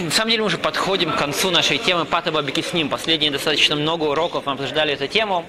На 0.00 0.10
самом 0.10 0.30
деле 0.30 0.40
мы 0.42 0.46
уже 0.46 0.56
подходим 0.56 1.12
к 1.12 1.18
концу 1.18 1.50
нашей 1.50 1.76
темы 1.76 2.06
Патаба 2.06 2.40
Бекисним. 2.40 2.88
Последние 2.88 3.30
достаточно 3.30 3.76
много 3.76 4.04
уроков 4.04 4.46
мы 4.46 4.52
обсуждали 4.52 4.94
эту 4.94 5.06
тему. 5.08 5.44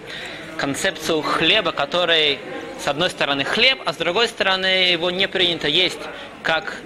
Концепцию 0.57 1.21
хлеба, 1.21 1.71
который 1.71 2.37
с 2.77 2.87
одной 2.87 3.09
стороны 3.09 3.45
хлеб, 3.45 3.79
а 3.85 3.93
с 3.93 3.95
другой 3.95 4.27
стороны 4.27 4.65
его 4.65 5.09
не 5.09 5.27
принято 5.29 5.69
есть 5.69 5.99
как 6.43 6.81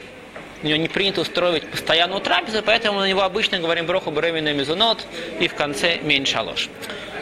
у 0.62 0.68
него 0.68 0.78
не 0.78 0.88
принято 0.88 1.22
устроить 1.22 1.68
постоянную 1.68 2.22
трапезу, 2.22 2.62
поэтому 2.64 3.00
на 3.00 3.10
него 3.10 3.22
обычно 3.22 3.58
говорим 3.58 3.88
броху 3.88 4.12
бремена 4.12 4.54
мизунот 4.54 5.06
и 5.40 5.48
в 5.48 5.56
конце 5.56 5.98
меньше 6.02 6.40
ложь. 6.42 6.70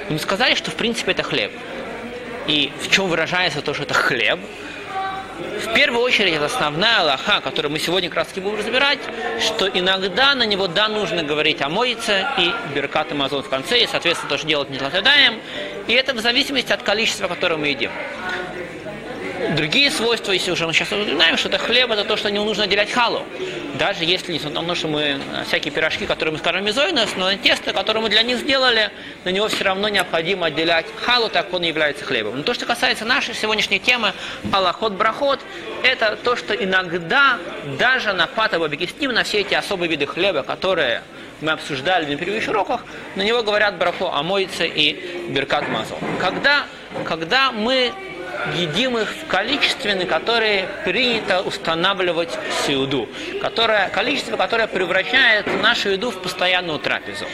Мы 0.09 0.19
сказали, 0.19 0.55
что 0.55 0.71
в 0.71 0.75
принципе 0.75 1.11
это 1.11 1.23
хлеб. 1.23 1.51
И 2.47 2.71
в 2.81 2.91
чем 2.91 3.07
выражается 3.07 3.61
то, 3.61 3.73
что 3.73 3.83
это 3.83 3.93
хлеб? 3.93 4.39
В 5.63 5.73
первую 5.73 6.01
очередь, 6.03 6.33
это 6.33 6.45
основная 6.45 6.99
Аллаха, 6.99 7.41
которую 7.41 7.71
мы 7.71 7.79
сегодня 7.79 8.09
таки 8.27 8.41
будем 8.41 8.57
разбирать, 8.57 8.99
что 9.39 9.67
иногда 9.67 10.35
на 10.35 10.43
него, 10.43 10.67
да, 10.67 10.87
нужно 10.87 11.23
говорить 11.23 11.61
о 11.61 11.69
моице 11.69 12.25
и 12.37 12.51
беркат 12.73 13.11
и 13.11 13.15
в 13.45 13.49
конце, 13.49 13.83
и, 13.83 13.87
соответственно, 13.87 14.29
тоже 14.29 14.45
делать 14.45 14.69
не 14.69 14.77
златодаем. 14.77 15.39
И 15.87 15.93
это 15.93 16.13
в 16.13 16.19
зависимости 16.19 16.71
от 16.71 16.83
количества, 16.83 17.27
которое 17.27 17.57
мы 17.57 17.67
едим 17.67 17.91
другие 19.53 19.91
свойства, 19.91 20.31
если 20.31 20.51
уже 20.51 20.67
мы 20.67 20.73
сейчас 20.73 20.91
узнаем, 20.91 21.37
что 21.37 21.49
это 21.49 21.57
хлеб, 21.57 21.91
это 21.91 22.03
то, 22.03 22.17
что 22.17 22.29
не 22.29 22.39
нужно 22.39 22.65
отделять 22.65 22.91
халу. 22.91 23.23
Даже 23.75 24.05
если, 24.05 24.33
несмотря 24.33 24.61
на 24.61 24.67
то, 24.67 24.75
что 24.75 24.87
мы 24.87 25.01
э, 25.01 25.43
всякие 25.47 25.71
пирожки, 25.71 26.05
которые 26.05 26.33
мы 26.33 26.39
скажем 26.39 26.63
мизойнос, 26.63 27.15
но 27.15 27.33
тесто, 27.35 27.73
которое 27.73 28.01
мы 28.01 28.09
для 28.09 28.21
них 28.23 28.37
сделали, 28.37 28.91
на 29.23 29.29
него 29.29 29.47
все 29.47 29.63
равно 29.63 29.89
необходимо 29.89 30.47
отделять 30.47 30.85
халу, 31.01 31.29
так 31.29 31.53
он 31.53 31.63
является 31.63 32.05
хлебом. 32.05 32.37
Но 32.37 32.43
то, 32.43 32.53
что 32.53 32.65
касается 32.65 33.05
нашей 33.05 33.33
сегодняшней 33.33 33.79
темы, 33.79 34.13
аллахот 34.51 34.93
брахот, 34.93 35.39
это 35.83 36.17
то, 36.23 36.35
что 36.35 36.53
иногда 36.53 37.39
даже 37.79 38.13
на 38.13 38.27
патово 38.27 38.69
на 38.69 39.23
все 39.23 39.41
эти 39.41 39.53
особые 39.53 39.89
виды 39.89 40.05
хлеба, 40.05 40.43
которые 40.43 41.03
мы 41.41 41.51
обсуждали 41.51 42.11
на 42.11 42.17
предыдущих 42.17 42.49
уроках, 42.49 42.81
на 43.15 43.21
него 43.21 43.43
говорят 43.43 43.77
брахо 43.77 44.11
амойце 44.13 44.67
и 44.67 45.27
беркат 45.29 45.67
мазо. 45.67 45.95
Когда, 46.19 46.65
когда 47.05 47.51
мы 47.51 47.93
едим 48.55 48.97
их 48.97 49.09
в 49.09 49.27
количестве, 49.27 49.95
на 49.95 50.05
которое 50.05 50.67
принято 50.85 51.41
устанавливать 51.41 52.37
сиуду, 52.65 53.07
которое, 53.41 53.89
количество, 53.89 54.37
которое 54.37 54.67
превращает 54.67 55.47
нашу 55.61 55.89
еду 55.89 56.11
в 56.11 56.21
постоянную 56.21 56.79
трапезу. 56.79 57.25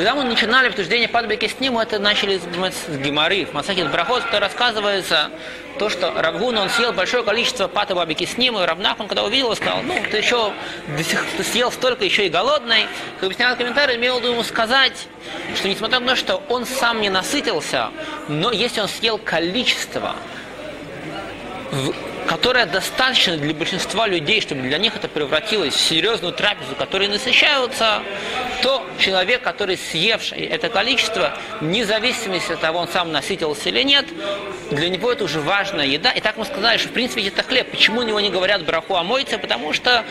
Когда 0.00 0.14
мы 0.14 0.24
начинали 0.24 0.68
обсуждение 0.68 1.08
Падбеки 1.08 1.46
с 1.46 1.60
ним, 1.60 1.74
мы 1.74 1.82
это 1.82 1.98
начали 1.98 2.38
с 2.38 2.88
Гемары, 2.88 3.44
в 3.44 3.52
Масахит 3.52 3.90
Брахот, 3.90 4.22
то 4.30 4.40
рассказывается 4.40 5.30
то, 5.78 5.90
что 5.90 6.10
Равгун, 6.16 6.56
он 6.56 6.70
съел 6.70 6.94
большое 6.94 7.22
количество 7.22 7.68
пата 7.68 7.94
бабики 7.94 8.24
с 8.24 8.38
ним, 8.38 8.58
и 8.58 8.64
Равнах, 8.64 8.98
он 8.98 9.08
когда 9.08 9.24
увидел, 9.24 9.54
сказал, 9.54 9.82
ну, 9.82 9.94
ты 10.10 10.16
еще 10.16 10.54
ты 11.36 11.44
съел 11.44 11.70
столько, 11.70 12.06
еще 12.06 12.24
и 12.24 12.30
голодный. 12.30 12.86
Как 13.16 13.24
объяснял 13.24 13.54
комментарий, 13.56 13.96
имел 13.96 14.16
в 14.16 14.22
виду 14.22 14.32
ему 14.32 14.42
сказать, 14.42 15.06
что 15.54 15.68
несмотря 15.68 16.00
на 16.00 16.06
то, 16.06 16.16
что 16.16 16.42
он 16.48 16.64
сам 16.64 17.02
не 17.02 17.10
насытился, 17.10 17.90
но 18.26 18.52
если 18.52 18.80
он 18.80 18.88
съел 18.88 19.18
количество, 19.18 20.16
которое 22.30 22.64
достаточно 22.64 23.36
для 23.36 23.52
большинства 23.52 24.06
людей, 24.06 24.40
чтобы 24.40 24.62
для 24.62 24.78
них 24.78 24.94
это 24.94 25.08
превратилось 25.08 25.74
в 25.74 25.80
серьезную 25.80 26.32
трапезу, 26.32 26.76
которые 26.76 27.10
насыщаются, 27.10 28.04
то 28.62 28.86
человек, 29.00 29.42
который 29.42 29.76
съевший 29.76 30.42
это 30.42 30.68
количество, 30.68 31.36
вне 31.60 31.84
зависимости 31.84 32.52
от 32.52 32.60
того, 32.60 32.78
он 32.78 32.86
сам 32.86 33.10
насытился 33.10 33.70
или 33.70 33.82
нет, 33.82 34.06
для 34.70 34.88
него 34.88 35.10
это 35.10 35.24
уже 35.24 35.40
важная 35.40 35.86
еда. 35.86 36.12
И 36.12 36.20
так 36.20 36.36
мы 36.36 36.44
сказали, 36.44 36.78
что 36.78 36.90
в 36.90 36.92
принципе 36.92 37.26
это 37.26 37.42
хлеб. 37.42 37.68
Почему 37.68 37.98
у 37.98 38.04
него 38.04 38.20
не 38.20 38.30
говорят 38.30 38.64
браху 38.64 38.94
а 38.94 39.02
мойца? 39.02 39.36
Потому 39.36 39.72
что 39.72 40.04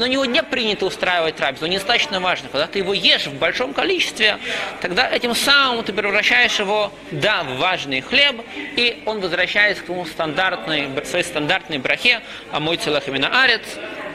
на 0.00 0.06
него 0.06 0.24
не 0.24 0.42
принято 0.42 0.86
устраивать 0.86 1.36
трапезу, 1.36 1.66
недостаточно 1.66 2.20
важно. 2.20 2.48
Когда 2.48 2.66
ты 2.66 2.78
его 2.78 2.94
ешь 2.94 3.26
в 3.26 3.38
большом 3.38 3.72
количестве, 3.72 4.38
тогда 4.80 5.08
этим 5.08 5.34
самым 5.34 5.84
ты 5.84 5.92
превращаешь 5.92 6.58
его, 6.58 6.92
да, 7.10 7.42
в 7.42 7.56
важный 7.58 8.00
хлеб, 8.00 8.36
и 8.76 9.02
он 9.06 9.20
возвращается 9.20 9.82
к 9.82 9.86
своему 9.86 10.06
стандартной, 10.06 10.88
своей 11.04 11.24
стандартной 11.24 11.78
брахе, 11.78 12.20
а 12.50 12.60
мой 12.60 12.76
целых 12.76 13.08
именно 13.08 13.42
арец, 13.42 13.62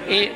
и 0.07 0.31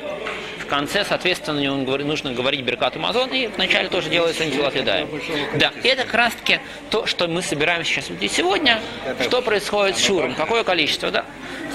конце, 0.74 1.04
соответственно, 1.04 1.60
нужно 2.04 2.32
говорить 2.32 2.62
Беркат 2.62 2.96
Амазон, 2.96 3.30
и 3.30 3.46
вначале 3.46 3.88
тоже 3.88 4.10
делается 4.10 4.42
Едаем. 4.74 5.08
Да, 5.54 5.72
и 5.84 5.86
это 5.86 6.02
как 6.02 6.14
раз 6.14 6.34
таки 6.34 6.58
то, 6.90 7.06
что 7.06 7.28
мы 7.28 7.42
собираемся 7.42 7.92
сейчас 7.92 8.10
видеть 8.10 8.32
сегодня, 8.32 8.80
что 9.22 9.40
происходит 9.40 9.96
с 9.96 10.04
Шуром, 10.04 10.34
какое 10.34 10.64
количество, 10.64 11.12
да? 11.12 11.24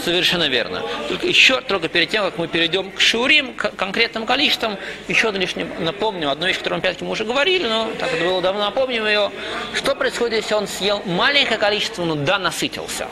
Совершенно 0.04 0.50
верно. 0.50 0.84
Только 1.08 1.28
еще, 1.28 1.62
только 1.62 1.88
перед 1.88 2.10
тем, 2.10 2.24
как 2.26 2.38
мы 2.38 2.50
перейдем 2.50 2.92
к 2.92 3.00
Шурим, 3.00 3.54
к 3.54 3.72
конкретным 3.72 4.26
количествам, 4.26 4.76
еще 5.08 5.32
лишь 5.32 5.56
напомню 5.80 6.30
одну 6.30 6.48
вещь, 6.48 6.58
которую 6.58 6.82
мы 6.84 6.96
мы 7.00 7.12
уже 7.12 7.24
говорили, 7.24 7.68
но 7.68 7.90
так 8.00 8.14
это 8.14 8.26
было 8.26 8.42
давно, 8.42 8.66
напомним 8.66 9.06
ее. 9.06 9.32
Что 9.76 9.96
происходит, 9.96 10.42
если 10.42 10.56
он 10.56 10.68
съел 10.68 11.02
маленькое 11.06 11.58
количество, 11.58 12.04
но 12.04 12.16
да, 12.16 12.38
насытился? 12.38 13.08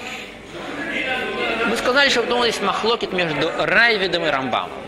Мы 1.65 1.77
сказали, 1.77 2.09
что 2.09 2.23
потом 2.23 2.43
есть 2.43 2.61
махлокит 2.61 3.13
между 3.13 3.49
Райвидом 3.57 4.25
и 4.25 4.29
Рамбамом. 4.29 4.86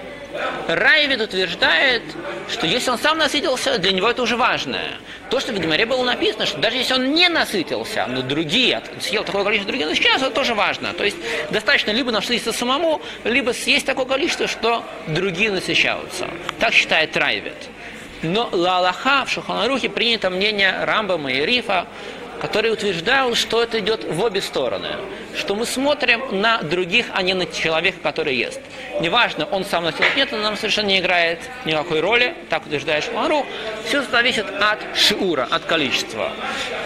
Райвид 0.67 1.22
утверждает, 1.22 2.03
что 2.50 2.67
если 2.67 2.91
он 2.91 3.00
сам 3.00 3.17
насытился, 3.17 3.77
для 3.77 3.91
него 3.91 4.09
это 4.09 4.22
уже 4.22 4.35
важное. 4.35 4.97
То, 5.29 5.39
что 5.39 5.51
в 5.51 5.59
Геморе 5.59 5.85
было 5.85 6.03
написано, 6.03 6.45
что 6.45 6.57
даже 6.57 6.77
если 6.77 6.94
он 6.94 7.13
не 7.13 7.29
насытился, 7.29 8.05
но 8.07 8.22
другие, 8.22 8.81
съел 9.00 9.23
такое 9.23 9.44
количество 9.44 9.72
других 9.72 9.95
сейчас, 9.95 10.22
это 10.22 10.31
тоже 10.31 10.55
важно. 10.55 10.94
То 10.94 11.03
есть 11.03 11.17
достаточно 11.51 11.91
либо 11.91 12.11
насытиться 12.11 12.51
самому, 12.51 13.01
либо 13.23 13.51
съесть 13.51 13.85
такое 13.85 14.05
количество, 14.05 14.47
что 14.47 14.83
другие 15.07 15.51
насыщаются. 15.51 16.27
Так 16.59 16.73
считает 16.73 17.16
Райвид. 17.16 17.53
Но 18.21 18.50
Лалаха 18.51 19.23
в 19.25 19.31
Шуханарухе 19.31 19.89
принято 19.89 20.29
мнение 20.29 20.83
Рамбама 20.83 21.31
и 21.31 21.45
Рифа, 21.45 21.88
который 22.41 22.72
утверждал, 22.72 23.35
что 23.35 23.61
это 23.61 23.79
идет 23.79 24.03
в 24.03 24.23
обе 24.23 24.41
стороны. 24.41 24.95
Что 25.35 25.55
мы 25.55 25.66
смотрим 25.66 26.41
на 26.41 26.61
других, 26.61 27.07
а 27.13 27.22
не 27.22 27.33
на 27.33 27.45
человека, 27.45 28.00
который 28.01 28.35
ест. 28.35 28.61
Неважно, 29.01 29.45
он 29.45 29.66
сам 29.66 29.83
на 29.83 29.94
нет, 30.16 30.31
нам 30.31 30.55
совершенно 30.55 30.88
не 30.88 31.00
играет 31.00 31.39
никакой 31.66 32.00
роли, 32.00 32.35
так 32.50 32.66
утверждает 32.66 33.03
Шмару. 33.03 33.45
Все 33.85 34.01
зависит 34.03 34.45
от 34.59 34.79
шиура, 34.97 35.47
от 35.50 35.66
количества. 35.66 36.31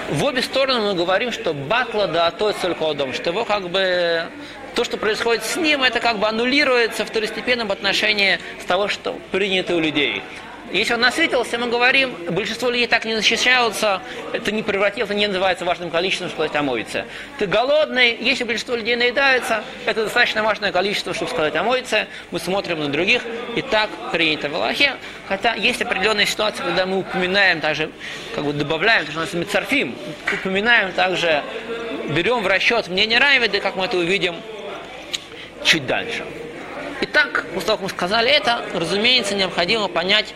В 0.10 0.24
обе 0.24 0.42
стороны 0.42 0.82
мы 0.82 0.94
говорим, 0.96 1.32
что 1.32 1.54
батла 1.54 2.08
да 2.08 2.32
то 2.32 2.54
дом, 2.94 3.14
что 3.14 3.30
его 3.30 3.46
как 3.46 3.70
бы 3.70 4.28
то, 4.76 4.84
что 4.84 4.98
происходит 4.98 5.44
с 5.44 5.56
ним, 5.56 5.84
это 5.84 6.00
как 6.00 6.18
бы 6.18 6.28
аннулируется 6.28 7.06
второстепенном 7.06 7.72
отношении 7.72 8.40
с 8.62 8.66
того, 8.66 8.88
что 8.88 9.20
принято 9.32 9.76
у 9.76 9.80
людей. 9.80 10.24
Если 10.72 10.94
он 10.94 11.02
насытился, 11.02 11.58
мы 11.60 11.68
говорим, 11.68 12.16
большинство 12.30 12.70
людей 12.70 12.88
так 12.88 13.06
не 13.06 13.16
защищаются, 13.16 14.02
это 14.32 14.52
не 14.52 14.64
превратилось, 14.64 15.12
не 15.12 15.28
называется 15.28 15.66
важным 15.66 15.92
количеством, 15.92 16.30
чтобы 16.30 16.46
сказать 16.48 16.56
омоиться. 16.60 17.06
Ты 17.38 17.46
голодный, 17.46 18.18
если 18.20 18.44
большинство 18.44 18.76
людей 18.76 18.96
наедаются, 18.96 19.64
это 19.86 20.04
достаточно 20.06 20.42
важное 20.42 20.72
количество, 20.72 21.14
чтобы 21.14 21.30
сказать 21.30 21.56
омоиться. 21.56 22.08
Мы 22.32 22.40
смотрим 22.40 22.80
на 22.80 22.88
других, 22.88 23.22
и 23.56 23.62
так 23.62 23.90
принято 24.12 24.50
в 24.50 24.56
Аллахе. 24.56 24.96
Хотя 25.28 25.54
есть 25.54 25.82
определенные 25.82 26.26
ситуации, 26.26 26.64
когда 26.64 26.86
мы 26.86 27.00
упоминаем 27.00 27.62
также, 27.62 27.92
как 28.34 28.44
бы 28.44 28.54
добавляем, 28.54 29.06
то, 29.06 29.12
что 29.12 29.22
нас 29.22 29.34
мецарфим, 29.34 29.96
упоминаем 30.34 30.92
также, 30.94 31.44
берем 32.10 32.42
в 32.42 32.48
расчет 32.48 32.88
мнение 32.88 33.20
Райведа, 33.20 33.60
как 33.60 33.76
мы 33.76 33.86
это 33.86 33.98
увидим 33.98 34.36
чуть 35.64 35.86
дальше. 35.86 36.24
Итак, 37.02 37.46
после 37.54 37.68
того, 37.68 37.78
как 37.78 37.84
мы 37.84 37.90
сказали 37.90 38.32
это, 38.32 38.66
разумеется, 38.74 39.36
необходимо 39.36 39.88
понять, 39.88 40.34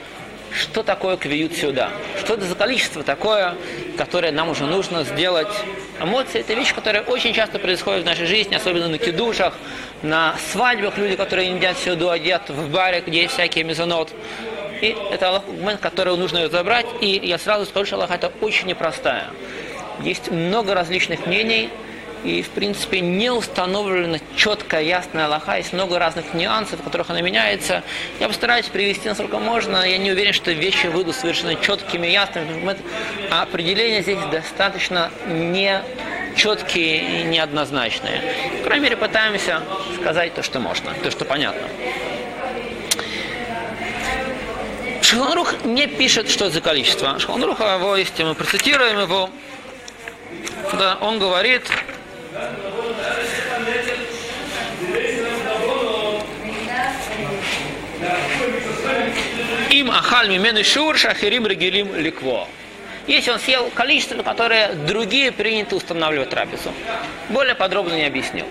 что 0.52 0.84
такое 0.84 1.18
квиют 1.18 1.53
сюда, 1.53 1.91
что 2.19 2.34
это 2.34 2.46
за 2.46 2.56
количество 2.56 3.03
такое, 3.03 3.56
которое 3.97 4.31
нам 4.31 4.50
уже 4.50 4.66
нужно 4.66 5.03
сделать. 5.03 5.47
Эмоции– 6.02 6.40
это 6.41 6.53
вещь, 6.53 6.73
которая 6.73 7.03
очень 7.03 7.34
часто 7.34 7.59
происходит 7.59 8.03
в 8.03 8.05
нашей 8.05 8.28
жизни, 8.28 8.55
особенно 8.55 8.88
на 8.88 8.97
кидушах, 8.97 9.53
на 10.03 10.35
свадьбах, 10.52 10.97
люди, 10.97 11.16
которые 11.16 11.49
едят 11.49 11.78
сюда, 11.78 12.16
едят 12.16 12.49
в 12.49 12.72
баре, 12.72 13.03
где 13.05 13.23
есть 13.23 13.34
всякие 13.34 13.64
мезонот. 13.64 14.11
И 14.82 14.96
это 15.11 15.44
момент, 15.47 15.82
который 15.82 16.16
нужно 16.17 16.44
разобрать, 16.44 16.85
и 17.02 17.20
я 17.23 17.40
сразу 17.40 17.66
скажу, 17.66 17.85
что 17.88 17.96
Аллах 17.96 18.11
это 18.11 18.32
очень 18.41 18.67
непростая. 18.67 19.26
Есть 20.02 20.29
много 20.29 20.76
различных 20.76 21.26
мнений, 21.26 21.70
и, 22.23 22.41
в 22.41 22.49
принципе, 22.49 22.99
не 22.99 23.31
установлена 23.31 24.19
четкая, 24.35 24.81
ясная 24.81 25.25
Аллаха. 25.25 25.58
Есть 25.58 25.73
много 25.73 25.99
разных 25.99 26.34
нюансов, 26.34 26.79
в 26.79 26.84
которых 26.84 27.09
она 27.09 27.22
меняется. 27.22 27.84
Я 28.19 28.28
постараюсь 28.28 28.67
привести 28.67 29.08
насколько 29.08 29.40
можно. 29.40 29.87
Я 29.87 29.97
не 29.97 30.11
уверен, 30.11 30.34
что 30.34 30.52
вещи 30.52 30.87
выйдут 30.87 31.16
совершенно 31.16 31.55
четкими, 31.55 32.08
ясными. 32.08 32.78
А 33.31 33.43
определения 33.43 34.02
здесь 34.02 34.19
достаточно 34.31 35.11
не 35.28 35.81
четкие 36.35 37.22
и 37.22 37.23
неоднозначные. 37.23 38.22
По 38.59 38.66
крайней 38.66 38.84
мере, 38.84 38.97
пытаемся 38.97 39.61
сказать 39.99 40.34
то, 40.34 40.43
что 40.43 40.59
можно, 40.59 40.93
то, 41.03 41.11
что 41.11 41.25
понятно. 41.25 41.67
Шханрух 45.02 45.64
не 45.64 45.87
пишет, 45.87 46.29
что 46.29 46.46
это 46.46 46.55
за 46.55 46.61
количество. 46.61 47.17
Шханрух 47.17 47.59
его, 47.61 47.96
если 47.96 48.23
мы 48.23 48.35
процитируем 48.35 48.99
его, 48.99 49.29
да, 50.73 50.97
он 50.99 51.17
говорит, 51.17 51.64
им 59.70 59.91
ахаль 59.91 60.29
мимены 60.29 60.64
шур 60.64 60.97
шахирим 60.97 61.47
регилим 61.47 61.96
ликво. 61.96 62.47
Если 63.06 63.32
он 63.32 63.40
съел 63.40 63.70
количество, 63.74 64.22
которое 64.22 64.74
другие 64.74 65.32
приняты 65.32 65.76
устанавливать 65.76 66.29
трапезу. 66.29 66.74
Более 67.29 67.56
подробно 67.56 67.94
не 67.94 68.06
объяснил. 68.06 68.46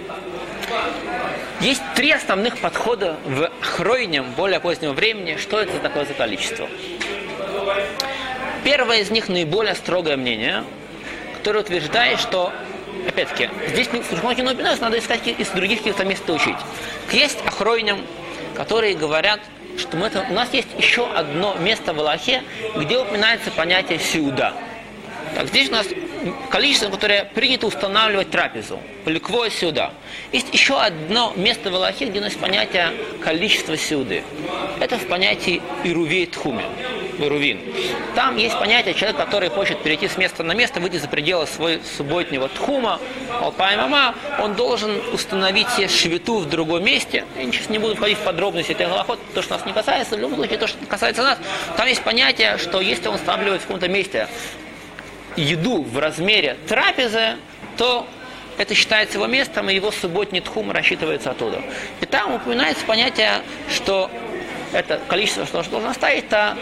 Есть 1.60 1.82
три 1.94 2.10
основных 2.10 2.58
подхода 2.58 3.16
в 3.24 3.50
хройнем 3.60 4.32
более 4.32 4.60
позднего 4.60 4.92
времени, 4.92 5.36
что 5.36 5.60
это 5.60 5.78
такое 5.78 6.06
за 6.06 6.14
количество. 6.14 6.68
Первое 8.64 9.00
из 9.00 9.10
них 9.10 9.28
наиболее 9.28 9.74
строгое 9.74 10.16
мнение, 10.16 10.64
которое 11.36 11.60
утверждает, 11.60 12.18
что 12.18 12.52
опять-таки, 13.08 13.50
здесь 13.68 13.88
в 13.88 14.10
Шухмахе 14.10 14.42
надо 14.42 14.98
искать 14.98 15.26
из 15.26 15.48
других 15.48 15.78
каких-то 15.78 16.04
мест 16.04 16.28
учить. 16.28 16.56
Есть 17.12 17.38
охройням, 17.46 18.00
которые 18.54 18.94
говорят, 18.94 19.40
что 19.78 19.96
мы, 19.96 20.10
у 20.30 20.32
нас 20.32 20.52
есть 20.52 20.68
еще 20.78 21.06
одно 21.12 21.54
место 21.58 21.92
в 21.92 21.98
Аллахе, 21.98 22.42
где 22.76 22.98
упоминается 22.98 23.50
понятие 23.50 23.98
сиуда. 23.98 24.54
Так, 25.34 25.48
здесь 25.48 25.68
у 25.68 25.72
нас 25.72 25.86
количество, 26.50 26.88
которое 26.88 27.24
принято 27.24 27.66
устанавливать 27.66 28.30
трапезу. 28.30 28.80
Ликво 29.04 29.50
сюда. 29.50 29.92
Есть 30.32 30.52
еще 30.52 30.80
одно 30.80 31.32
место 31.36 31.70
в 31.70 31.74
Аллахе, 31.74 32.06
где 32.06 32.20
у 32.20 32.22
нас 32.22 32.32
понятие 32.34 32.92
количества 33.22 33.76
сюды. 33.76 34.24
Это 34.80 34.98
в 34.98 35.06
понятии 35.06 35.60
Ирувей 35.84 36.26
Тхуме. 36.26 36.64
Ирувин. 37.18 37.60
Там 38.14 38.36
есть 38.36 38.58
понятие 38.58 38.94
человек, 38.94 39.16
который 39.16 39.48
хочет 39.48 39.82
перейти 39.82 40.08
с 40.08 40.16
места 40.16 40.42
на 40.42 40.52
место, 40.52 40.80
выйти 40.80 40.96
за 40.96 41.08
пределы 41.08 41.46
своего 41.46 41.82
субботнего 41.84 42.48
тхума, 42.48 43.00
алпаймама, 43.40 44.14
он 44.40 44.54
должен 44.54 45.00
установить 45.12 45.68
себе 45.70 45.88
швиту 45.88 46.38
в 46.38 46.48
другом 46.48 46.84
месте. 46.84 47.24
Я 47.36 47.44
сейчас 47.44 47.68
не 47.68 47.78
буду 47.78 47.96
входить 47.96 48.18
в 48.18 48.22
подробности 48.22 48.72
этого 48.72 48.90
голоход, 48.90 49.18
то, 49.34 49.42
что 49.42 49.54
нас 49.54 49.66
не 49.66 49.72
касается, 49.72 50.16
в 50.16 50.20
любом 50.20 50.36
случае, 50.36 50.58
то, 50.58 50.66
что 50.66 50.84
касается 50.86 51.22
нас, 51.22 51.38
там 51.76 51.86
есть 51.86 52.02
понятие, 52.02 52.58
что 52.58 52.80
если 52.80 53.08
он 53.08 53.16
устанавливает 53.16 53.62
в 53.62 53.66
каком-то 53.66 53.88
месте 53.88 54.28
еду 55.36 55.82
в 55.82 55.98
размере 55.98 56.56
трапезы, 56.68 57.36
то 57.76 58.06
это 58.58 58.74
считается 58.74 59.18
его 59.18 59.26
местом, 59.26 59.68
и 59.68 59.74
его 59.74 59.90
субботний 59.90 60.40
тхум 60.40 60.70
рассчитывается 60.70 61.30
оттуда. 61.30 61.60
И 62.00 62.06
там 62.06 62.34
упоминается 62.34 62.84
понятие, 62.86 63.42
что 63.70 64.10
это 64.72 65.00
количество, 65.08 65.46
что 65.46 65.62
должно 65.70 65.92
стоять, 65.92 66.24
это 66.24 66.56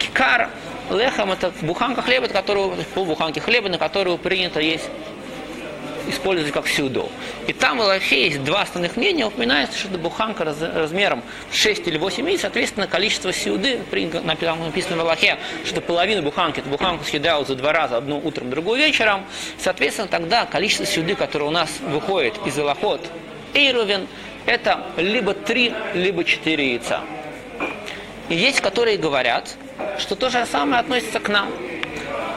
кикар 0.00 0.50
лехом, 0.90 1.30
это 1.32 1.52
буханка 1.62 2.02
хлеба, 2.02 2.28
которую, 2.28 2.74
полбуханки 2.94 3.38
хлеба, 3.38 3.68
на 3.68 3.78
которую 3.78 4.18
принято 4.18 4.60
есть 4.60 4.88
использовать 6.08 6.52
как 6.52 6.66
сюду. 6.66 7.08
И 7.46 7.52
там 7.52 7.78
в 7.78 7.82
Аллахе 7.82 8.24
есть 8.24 8.42
два 8.42 8.62
основных 8.62 8.96
мнения, 8.96 9.26
упоминается, 9.26 9.78
что 9.78 9.88
это 9.88 9.98
буханка 9.98 10.44
раз, 10.44 10.60
размером 10.60 11.22
6 11.52 11.86
или 11.86 11.98
8 11.98 12.28
яиц, 12.28 12.40
соответственно, 12.40 12.86
количество 12.86 13.32
сюды, 13.32 13.80
написано 13.92 14.96
в 14.96 15.00
Аллахе, 15.00 15.38
что 15.64 15.80
половина 15.80 16.22
буханки, 16.22 16.60
эту 16.60 16.68
буханку 16.68 17.04
съедают 17.04 17.48
за 17.48 17.54
два 17.54 17.72
раза, 17.72 17.98
одну 17.98 18.18
утром, 18.18 18.50
другую 18.50 18.78
вечером, 18.78 19.24
соответственно, 19.58 20.08
тогда 20.08 20.46
количество 20.46 20.86
сюды, 20.86 21.14
которое 21.14 21.44
у 21.44 21.50
нас 21.50 21.70
выходит 21.80 22.34
из 22.44 22.58
Аллахот 22.58 23.08
Эйрувен, 23.54 24.08
это 24.46 24.86
либо 24.96 25.34
3, 25.34 25.74
либо 25.94 26.24
4 26.24 26.70
яйца. 26.72 27.02
И 28.28 28.34
есть, 28.34 28.60
которые 28.60 28.96
говорят, 28.96 29.56
что 29.98 30.16
то 30.16 30.30
же 30.30 30.44
самое 30.46 30.80
относится 30.80 31.20
к 31.20 31.28
нам. 31.28 31.50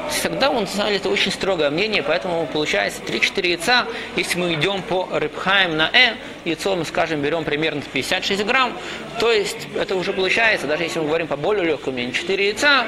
Всегда 0.10 0.50
он 0.50 0.68
знали 0.68 0.98
это 0.98 1.10
очень 1.10 1.32
строгое 1.32 1.70
мнение, 1.70 2.04
поэтому 2.04 2.46
получается 2.46 3.02
3-4 3.02 3.48
яйца, 3.48 3.86
если 4.16 4.38
мы 4.38 4.54
идем 4.54 4.82
по 4.82 5.08
рыбхаем 5.12 5.78
на 5.78 5.90
э, 5.94 6.16
яйцо 6.46 6.76
мы, 6.76 6.86
скажем, 6.86 7.22
берем 7.22 7.44
примерно 7.44 7.82
56 7.82 8.46
грамм, 8.46 8.78
то 9.20 9.32
есть 9.32 9.68
это 9.76 9.96
уже 9.96 10.14
получается, 10.14 10.68
даже 10.68 10.84
если 10.84 11.00
мы 11.00 11.08
говорим 11.08 11.28
по 11.28 11.38
более 11.38 11.66
легкому 11.66 11.96
мнению, 11.96 12.14
4 12.14 12.46
яйца, 12.46 12.86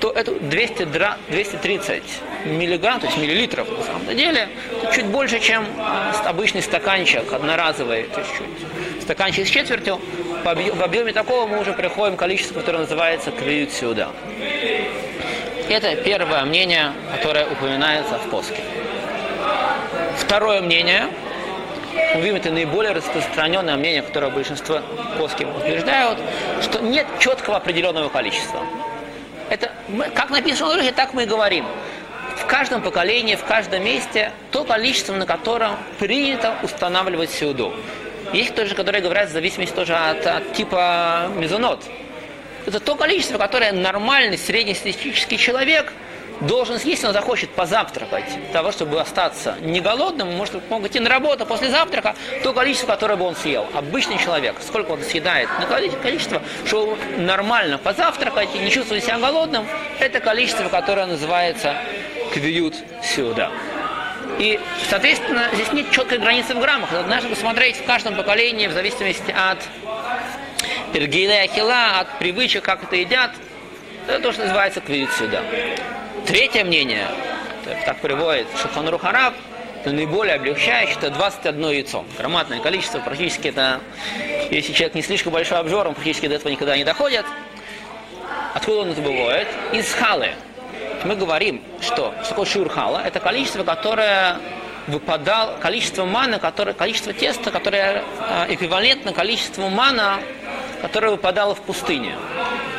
то 0.00 0.10
это 0.10 0.34
200, 0.34 0.84
230 0.84 2.02
миллиграмм, 2.44 3.00
то 3.00 3.06
есть 3.06 3.18
миллилитров 3.18 3.68
на 3.70 3.82
самом 3.84 4.16
деле, 4.16 4.48
чуть 4.94 5.06
больше, 5.06 5.40
чем 5.40 5.66
обычный 6.24 6.62
стаканчик 6.62 7.32
одноразовый, 7.32 8.04
то 8.04 8.20
есть 8.20 8.30
чуть 8.36 9.02
стаканчик 9.02 9.46
с 9.46 9.50
четвертью. 9.50 10.00
В 10.44 10.82
объеме 10.82 11.12
такого 11.12 11.46
мы 11.46 11.58
уже 11.60 11.72
приходим 11.72 12.16
к 12.16 12.18
количеству, 12.18 12.60
которое 12.60 12.78
называется 12.78 13.30
квиют 13.30 13.72
сюда. 13.72 14.10
Это 15.68 15.96
первое 15.96 16.44
мнение, 16.44 16.92
которое 17.16 17.46
упоминается 17.46 18.18
в 18.18 18.28
поске. 18.28 18.60
Второе 20.18 20.60
мнение, 20.60 21.06
мы 22.14 22.20
видим, 22.20 22.36
это 22.36 22.50
наиболее 22.50 22.92
распространенное 22.92 23.76
мнение, 23.76 24.02
которое 24.02 24.30
большинство 24.30 24.80
поски 25.18 25.44
утверждают, 25.44 26.18
что 26.60 26.80
нет 26.80 27.06
четкого 27.18 27.56
определенного 27.56 28.10
количества. 28.10 28.60
Это 29.48 29.72
мы, 29.88 30.04
как 30.10 30.30
написано 30.30 30.70
в 30.70 30.76
Лухе, 30.76 30.92
так 30.92 31.14
мы 31.14 31.22
и 31.22 31.26
говорим. 31.26 31.64
В 32.44 32.46
каждом 32.46 32.82
поколении, 32.82 33.36
в 33.36 33.44
каждом 33.44 33.84
месте 33.84 34.32
то 34.50 34.64
количество, 34.64 35.14
на 35.14 35.26
котором 35.26 35.76
принято 35.98 36.54
устанавливать 36.62 37.30
сюду. 37.30 37.74
Есть 38.32 38.54
тоже, 38.54 38.74
которые 38.74 39.02
говорят 39.02 39.28
в 39.28 39.32
зависимости 39.32 39.74
тоже 39.74 39.94
от, 39.94 40.26
от 40.26 40.52
типа 40.52 41.30
мезонот 41.36 41.80
это 42.66 42.80
то 42.80 42.96
количество, 42.96 43.38
которое 43.38 43.72
нормальный 43.72 44.38
среднестатистический 44.38 45.36
человек 45.36 45.92
должен 46.40 46.78
съесть, 46.78 47.04
он 47.04 47.12
захочет 47.12 47.50
позавтракать, 47.50 48.24
того, 48.52 48.72
чтобы 48.72 49.00
остаться 49.00 49.56
не 49.60 49.80
голодным, 49.80 50.34
может, 50.34 50.68
мог 50.68 50.84
идти 50.86 50.98
на 50.98 51.08
работу 51.08 51.46
после 51.46 51.70
завтрака, 51.70 52.16
то 52.42 52.52
количество, 52.52 52.88
которое 52.88 53.16
бы 53.16 53.24
он 53.24 53.36
съел. 53.36 53.66
Обычный 53.72 54.18
человек, 54.18 54.56
сколько 54.60 54.90
он 54.92 55.02
съедает 55.02 55.48
на 55.60 55.66
количество, 55.66 56.42
чтобы 56.66 56.96
нормально 57.18 57.78
позавтракать 57.78 58.48
и 58.54 58.58
не 58.58 58.70
чувствовать 58.70 59.04
себя 59.04 59.18
голодным, 59.18 59.66
это 60.00 60.18
количество, 60.20 60.68
которое 60.68 61.06
называется 61.06 61.76
квиют 62.34 62.74
сюда. 63.02 63.50
И, 64.38 64.58
соответственно, 64.90 65.48
здесь 65.52 65.72
нет 65.72 65.90
четкой 65.92 66.18
границы 66.18 66.54
в 66.54 66.60
граммах. 66.60 66.90
Надо 67.06 67.28
посмотреть 67.28 67.76
в 67.76 67.84
каждом 67.84 68.16
поколении, 68.16 68.66
в 68.66 68.72
зависимости 68.72 69.30
от 69.30 69.58
Иргиле 70.92 71.42
Ахила, 71.42 72.00
от 72.00 72.18
привычек, 72.18 72.64
как 72.64 72.82
это 72.82 72.96
едят, 72.96 73.30
это 74.08 74.18
то, 74.20 74.32
что 74.32 74.42
называется 74.42 74.80
квит 74.80 75.10
сюда. 75.12 75.42
Третье 76.26 76.64
мнение, 76.64 77.06
так 77.86 78.00
приводит 78.00 78.48
Шахан 78.60 78.88
Рухараб, 78.88 79.34
это 79.80 79.92
наиболее 79.92 80.34
облегчающее, 80.34 80.96
это 80.96 81.10
21 81.10 81.68
яйцо. 81.68 82.04
Громадное 82.18 82.58
количество, 82.60 82.98
практически 82.98 83.48
это, 83.48 83.80
если 84.50 84.72
человек 84.72 84.94
не 84.94 85.02
слишком 85.02 85.32
большой 85.32 85.58
обжор, 85.58 85.86
он 85.86 85.94
практически 85.94 86.26
до 86.26 86.36
этого 86.36 86.50
никогда 86.50 86.76
не 86.76 86.84
доходит. 86.84 87.26
Откуда 88.54 88.78
он 88.80 88.90
это 88.90 89.00
бывает? 89.00 89.48
Из 89.72 89.92
халы. 89.92 90.30
Мы 91.04 91.16
говорим, 91.16 91.62
что, 91.80 92.14
что 92.22 92.30
такое 92.30 92.46
шурхала? 92.46 93.02
Это 93.04 93.20
количество, 93.20 93.62
которое 93.62 94.38
выпадало, 94.86 95.58
количество 95.60 96.04
мана, 96.04 96.38
которое, 96.38 96.72
количество 96.72 97.12
теста, 97.12 97.50
которое 97.50 98.02
э, 98.20 98.54
эквивалентно 98.54 99.12
количеству 99.12 99.68
мана, 99.68 100.20
которое 100.80 101.10
выпадало 101.10 101.54
в 101.54 101.60
пустыне. 101.60 102.16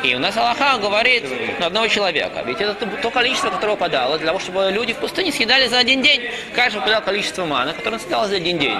И 0.02 0.14
у 0.14 0.18
нас 0.18 0.36
Аллаха 0.36 0.78
говорит 0.78 1.24
на 1.60 1.66
одного 1.66 1.88
человека. 1.88 2.42
Ведь 2.44 2.60
это 2.60 2.74
то 3.02 3.10
количество, 3.10 3.50
которое 3.50 3.72
выпадало, 3.72 4.18
для 4.18 4.28
того, 4.28 4.38
чтобы 4.38 4.70
люди 4.72 4.92
в 4.92 4.98
пустыне 4.98 5.32
съедали 5.32 5.66
за 5.66 5.78
один 5.78 6.02
день. 6.02 6.22
Каждый 6.54 6.78
выпадал 6.78 7.02
количество 7.02 7.44
мана, 7.44 7.72
которое 7.72 7.96
он 7.96 8.00
съедал 8.00 8.26
за 8.26 8.36
один 8.36 8.58
день. 8.58 8.78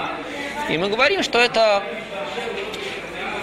И 0.68 0.78
мы 0.78 0.88
говорим, 0.88 1.22
что 1.22 1.38
это 1.38 1.82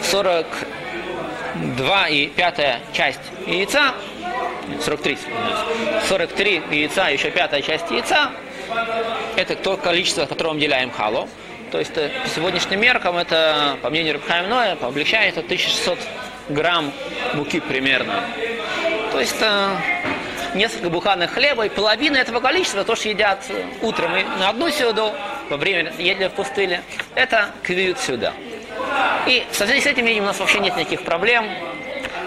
42 0.03 2.07
и 2.10 2.27
пятая 2.27 2.79
часть 2.91 3.22
яйца, 3.45 3.93
43, 4.84 5.17
43 6.08 6.62
яйца, 6.72 7.10
еще 7.10 7.32
пятая 7.32 7.62
часть 7.62 7.89
яйца, 7.91 8.32
это 9.36 9.55
то 9.55 9.77
количество, 9.77 10.25
которое 10.25 10.53
мы 10.53 10.60
деляем 10.60 10.91
халу. 10.91 11.27
То 11.72 11.79
есть 11.79 11.93
э, 11.96 12.10
по 12.24 12.29
сегодняшним 12.29 12.82
меркам 12.82 13.17
это, 13.17 13.77
по 13.82 13.89
мнению 13.89 14.15
Рабхайм 14.15 14.48
Ноя, 14.48 14.77
облегчает 14.79 15.38
это 15.38 15.46
1600 15.46 15.98
грамм 16.50 16.91
муки 17.34 17.60
примерно. 17.60 18.24
То 19.12 19.20
есть 19.20 19.36
это 19.36 19.82
несколько 20.53 20.89
буханок 20.89 21.32
хлеба, 21.32 21.65
и 21.65 21.70
половина 21.70 22.17
этого 22.17 22.39
количества, 22.39 22.84
то, 22.84 22.96
что 22.96 23.10
едят 23.10 23.43
утром 23.82 24.15
и 24.15 24.24
на 24.39 24.50
одну 24.50 24.70
сюду, 24.70 25.12
во 25.50 25.58
время 25.58 25.93
едли 25.98 26.27
в 26.27 26.32
пустыне, 26.34 26.84
это 27.15 27.50
квиют 27.63 28.00
сюда. 28.00 28.34
И 29.27 29.46
в 29.51 29.55
связи 29.55 29.82
с 29.82 29.86
этим 29.86 30.05
у 30.22 30.25
нас 30.25 30.39
вообще 30.39 30.60
нет 30.60 30.75
никаких 30.75 31.03
проблем. 31.03 31.46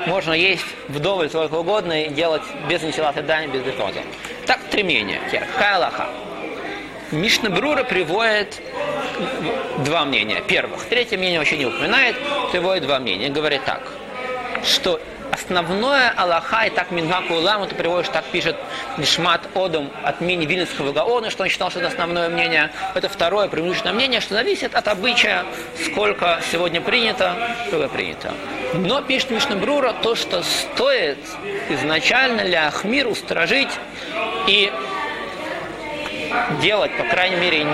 Можно 0.07 0.33
есть 0.35 0.65
вдоволь 0.89 1.29
сколько 1.29 1.55
угодно 1.55 2.05
и 2.05 2.11
делать 2.11 2.43
без 2.69 2.83
ничелата 2.83 3.23
дань, 3.23 3.51
без 3.51 3.63
бетоза. 3.63 4.01
Так, 4.47 4.61
три 4.71 4.85
мнения. 4.85 5.21
Какая 5.31 5.77
Аллаха? 5.77 6.09
Мишна 7.11 7.51
Брура 7.51 7.83
приводит 7.83 8.61
два 9.85 10.05
мнения. 10.05 10.43
Первых. 10.47 10.85
Третье 10.85 11.19
мнение 11.19 11.39
вообще 11.39 11.57
не 11.57 11.67
упоминает, 11.67 12.17
приводит 12.53 12.85
два 12.85 13.01
мнения. 13.01 13.29
Говорит 13.29 13.65
так, 13.65 13.83
что 14.65 15.01
основное 15.33 16.11
Аллаха, 16.17 16.67
и 16.67 16.71
так 16.71 16.91
Мингаку 16.91 17.35
Улам, 17.35 17.63
это 17.63 17.75
приводишь, 17.75 18.09
так 18.13 18.25
пишет 18.25 18.57
Нишмат 18.99 19.43
Одум 19.55 19.91
от 20.03 20.21
мнения 20.21 20.47
Вильнинского 20.47 20.93
Гаона, 20.93 21.31
что 21.31 21.43
он 21.43 21.49
считал, 21.49 21.71
что 21.71 21.81
это 21.81 21.89
основное 21.89 22.29
мнение. 22.29 22.71
Это 22.95 23.09
второе 23.09 23.49
преимущественное 23.49 23.95
мнение, 23.95 24.21
что 24.21 24.35
зависит 24.35 24.75
от 24.75 24.89
обычая, 24.89 25.45
сколько 25.85 26.41
сегодня 26.51 26.81
принято, 26.81 27.35
сколько 27.69 27.89
принято. 27.89 28.33
Но 28.75 29.03
пишет 29.03 29.31
Мишнабрура 29.31 29.95
то, 30.03 30.15
что 30.15 30.43
стоит 30.43 31.19
изначально 31.69 32.45
для 32.45 32.69
Ахмир 32.69 33.07
устражить 33.07 33.71
и 34.47 34.73
делать, 36.61 36.97
по 36.97 37.05
крайней 37.05 37.37
мере, 37.37 37.67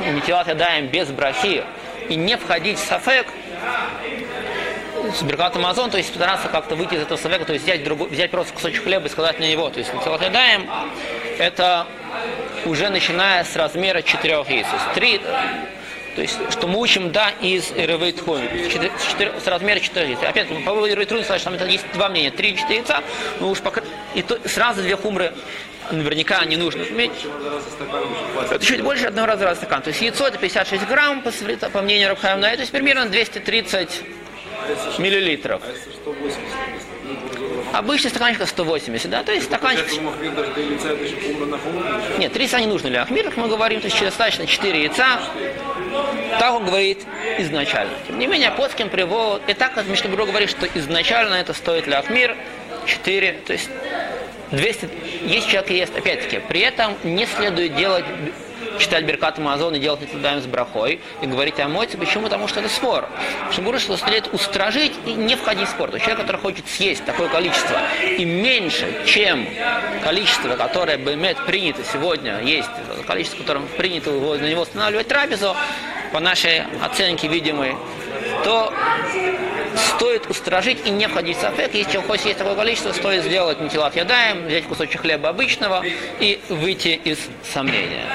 не 0.00 0.20
телат 0.22 0.48
ядаем 0.48 0.88
без 0.88 1.08
брахи 1.08 1.64
и 2.08 2.16
не 2.16 2.36
входить 2.36 2.78
в 2.78 2.84
сафек, 2.84 3.26
с 5.14 5.22
Беркат 5.22 5.56
Амазон, 5.56 5.90
то 5.90 5.98
есть 5.98 6.10
постараться 6.10 6.48
как-то 6.48 6.74
выйти 6.74 6.94
из 6.94 7.02
этого 7.02 7.18
совека, 7.18 7.44
то 7.44 7.52
есть 7.52 7.64
взять, 7.64 7.84
другой, 7.84 8.08
взять 8.08 8.30
просто 8.30 8.52
кусочек 8.52 8.84
хлеба 8.84 9.06
и 9.06 9.08
сказать 9.08 9.38
на 9.38 9.44
него. 9.44 9.68
То 9.70 9.78
есть 9.78 9.90
телат 10.04 10.22
ядаем, 10.22 10.68
это 11.38 11.86
уже 12.64 12.88
начиная 12.88 13.44
с 13.44 13.54
размера 13.56 14.02
четырех 14.02 14.48
яиц. 14.48 14.66
То 14.66 14.76
есть 14.76 14.92
три, 14.94 15.20
то 16.14 16.22
есть, 16.22 16.38
что 16.50 16.66
мы 16.66 16.78
учим, 16.78 17.10
да, 17.10 17.30
из 17.40 17.70
Ревейт 17.72 18.18
с 18.18 19.46
размера 19.46 19.80
4 19.80 20.08
яйца. 20.10 20.28
Опять, 20.28 20.48
по 20.48 20.72
поводу 20.74 20.86
Ревейт 20.86 21.08
сказать, 21.24 21.40
что 21.40 21.50
там 21.50 21.68
есть 21.68 21.84
два 21.94 22.08
мнения, 22.08 22.30
3 22.30 22.56
4 22.56 22.74
яйца, 22.74 23.00
но 23.40 23.50
уж 23.50 23.60
пока, 23.60 23.82
и 24.14 24.22
то, 24.22 24.38
сразу 24.46 24.82
две 24.82 24.96
хумры 24.96 25.32
наверняка 25.90 26.44
не 26.44 26.56
нужно 26.56 26.82
иметь. 26.82 27.12
Это 28.50 28.64
чуть 28.64 28.82
больше 28.82 29.06
одного 29.06 29.26
раза 29.26 29.44
раз 29.44 29.58
стакан. 29.58 29.82
То 29.82 29.88
есть 29.88 30.02
яйцо 30.02 30.26
это 30.26 30.38
56 30.38 30.86
грамм, 30.86 31.22
по, 31.22 31.30
по 31.70 31.82
мнению 31.82 32.10
Рабхайм, 32.10 32.40
то 32.40 32.50
есть 32.50 32.72
примерно 32.72 33.06
230 33.06 34.02
миллилитров. 34.98 35.62
Обычный 37.72 38.10
стаканчик 38.10 38.46
180, 38.46 39.10
да, 39.10 39.22
то 39.22 39.32
есть 39.32 39.46
стаканчик... 39.46 39.86
Нет, 42.18 42.32
3 42.32 42.42
яйца 42.42 42.60
не 42.60 42.66
нужно 42.66 42.90
для 42.90 43.02
Ахмира, 43.02 43.30
как 43.30 43.36
мы 43.38 43.48
говорим, 43.48 43.80
то 43.80 43.86
есть 43.86 43.98
достаточно 43.98 44.46
4 44.46 44.82
яйца. 44.82 45.20
Так 46.38 46.54
он 46.54 46.64
говорит 46.64 47.04
изначально. 47.38 47.92
Тем 48.06 48.18
не 48.18 48.26
менее, 48.26 48.50
Поцкин 48.50 48.88
приводит, 48.90 49.48
и 49.48 49.54
так 49.54 49.74
как 49.74 49.86
Мишнабуру 49.86 50.26
говорит, 50.26 50.50
что 50.50 50.66
изначально 50.74 51.34
это 51.34 51.54
стоит 51.54 51.84
для 51.84 51.98
Ахмир 51.98 52.36
4, 52.86 53.32
то 53.46 53.52
есть 53.52 53.70
200, 54.50 54.88
есть 55.24 55.48
человек 55.48 55.70
ест, 55.70 55.96
опять-таки, 55.96 56.40
при 56.46 56.60
этом 56.60 56.94
не 57.04 57.26
следует 57.26 57.74
делать 57.76 58.04
читать 58.78 59.04
Беркат 59.04 59.38
Амазон 59.38 59.74
и 59.74 59.78
делать 59.78 60.00
Нетлядаем 60.00 60.40
с 60.40 60.46
брахой 60.46 61.00
и 61.20 61.26
говорить 61.26 61.58
о 61.60 61.68
моте. 61.68 61.96
Почему? 61.96 62.24
Потому 62.24 62.48
что 62.48 62.60
это 62.60 62.68
спор. 62.68 63.08
Что 63.50 63.96
следует 63.96 64.32
устражить 64.32 64.92
и 65.06 65.14
не 65.14 65.36
входить 65.36 65.68
в 65.68 65.70
спор. 65.70 65.90
То 65.90 65.96
есть 65.96 66.04
человек, 66.04 66.26
который 66.26 66.40
хочет 66.40 66.68
съесть 66.68 67.04
такое 67.04 67.28
количество 67.28 67.78
и 68.18 68.24
меньше, 68.24 69.04
чем 69.06 69.46
количество, 70.02 70.56
которое 70.56 70.98
бы 70.98 71.14
имеет 71.14 71.44
принято 71.46 71.82
сегодня 71.84 72.40
есть, 72.40 72.68
количество, 73.06 73.38
которым 73.38 73.66
принято 73.76 74.10
на 74.10 74.46
него 74.46 74.62
устанавливать 74.62 75.08
трапезу, 75.08 75.56
по 76.12 76.20
нашей 76.20 76.62
оценке 76.82 77.26
видимой, 77.26 77.74
то 78.44 78.72
стоит 79.76 80.28
устражить 80.28 80.86
и 80.86 80.90
не 80.90 81.08
входить 81.08 81.36
в 81.36 81.40
сафек. 81.40 81.74
Если 81.74 81.98
хочет 81.98 82.26
есть 82.26 82.38
такое 82.38 82.54
количество, 82.54 82.92
стоит 82.92 83.24
сделать 83.24 83.60
нетилат 83.60 83.96
ядаем, 83.96 84.46
взять 84.46 84.64
кусочек 84.64 85.02
хлеба 85.02 85.30
обычного 85.30 85.82
и 86.20 86.40
выйти 86.48 87.00
из 87.04 87.18
сомнения. 87.52 88.06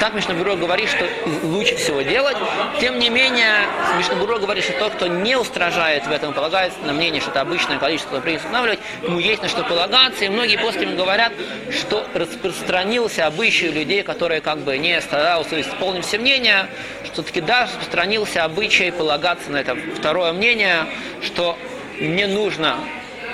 Так 0.00 0.14
Мишнабюро 0.14 0.56
говорит, 0.56 0.88
что 0.88 1.06
лучше 1.42 1.76
всего 1.76 2.02
делать. 2.02 2.36
Тем 2.80 2.98
не 2.98 3.10
менее, 3.10 3.66
Мишнабюро 3.96 4.38
говорит, 4.38 4.64
что 4.64 4.72
тот, 4.74 4.94
кто 4.94 5.06
не 5.06 5.36
устражает 5.36 6.06
в 6.06 6.10
этом, 6.10 6.32
полагается 6.32 6.78
на 6.84 6.92
мнение, 6.92 7.20
что 7.20 7.30
это 7.30 7.40
обычное 7.42 7.78
количество, 7.78 8.10
которое 8.10 8.22
принято 8.22 8.46
устанавливать, 8.46 8.78
ему 9.02 9.18
есть 9.18 9.42
на 9.42 9.48
что 9.48 9.64
полагаться. 9.64 10.24
И 10.24 10.28
многие 10.28 10.56
после 10.56 10.86
говорят, 10.86 11.32
что 11.70 12.06
распространился 12.14 13.26
обычай 13.26 13.68
людей, 13.68 14.02
которые 14.02 14.40
как 14.40 14.58
бы 14.58 14.78
не 14.78 15.00
стараются 15.00 15.60
исполнить 15.60 16.04
все 16.04 16.18
мнения, 16.18 16.68
что 17.04 17.22
таки 17.22 17.40
да, 17.40 17.64
распространился 17.64 18.44
обычай 18.44 18.90
полагаться 18.90 19.50
на 19.50 19.58
это 19.58 19.76
второе 19.96 20.32
мнение, 20.32 20.77
что 21.22 21.58
не 22.00 22.26
нужно 22.26 22.78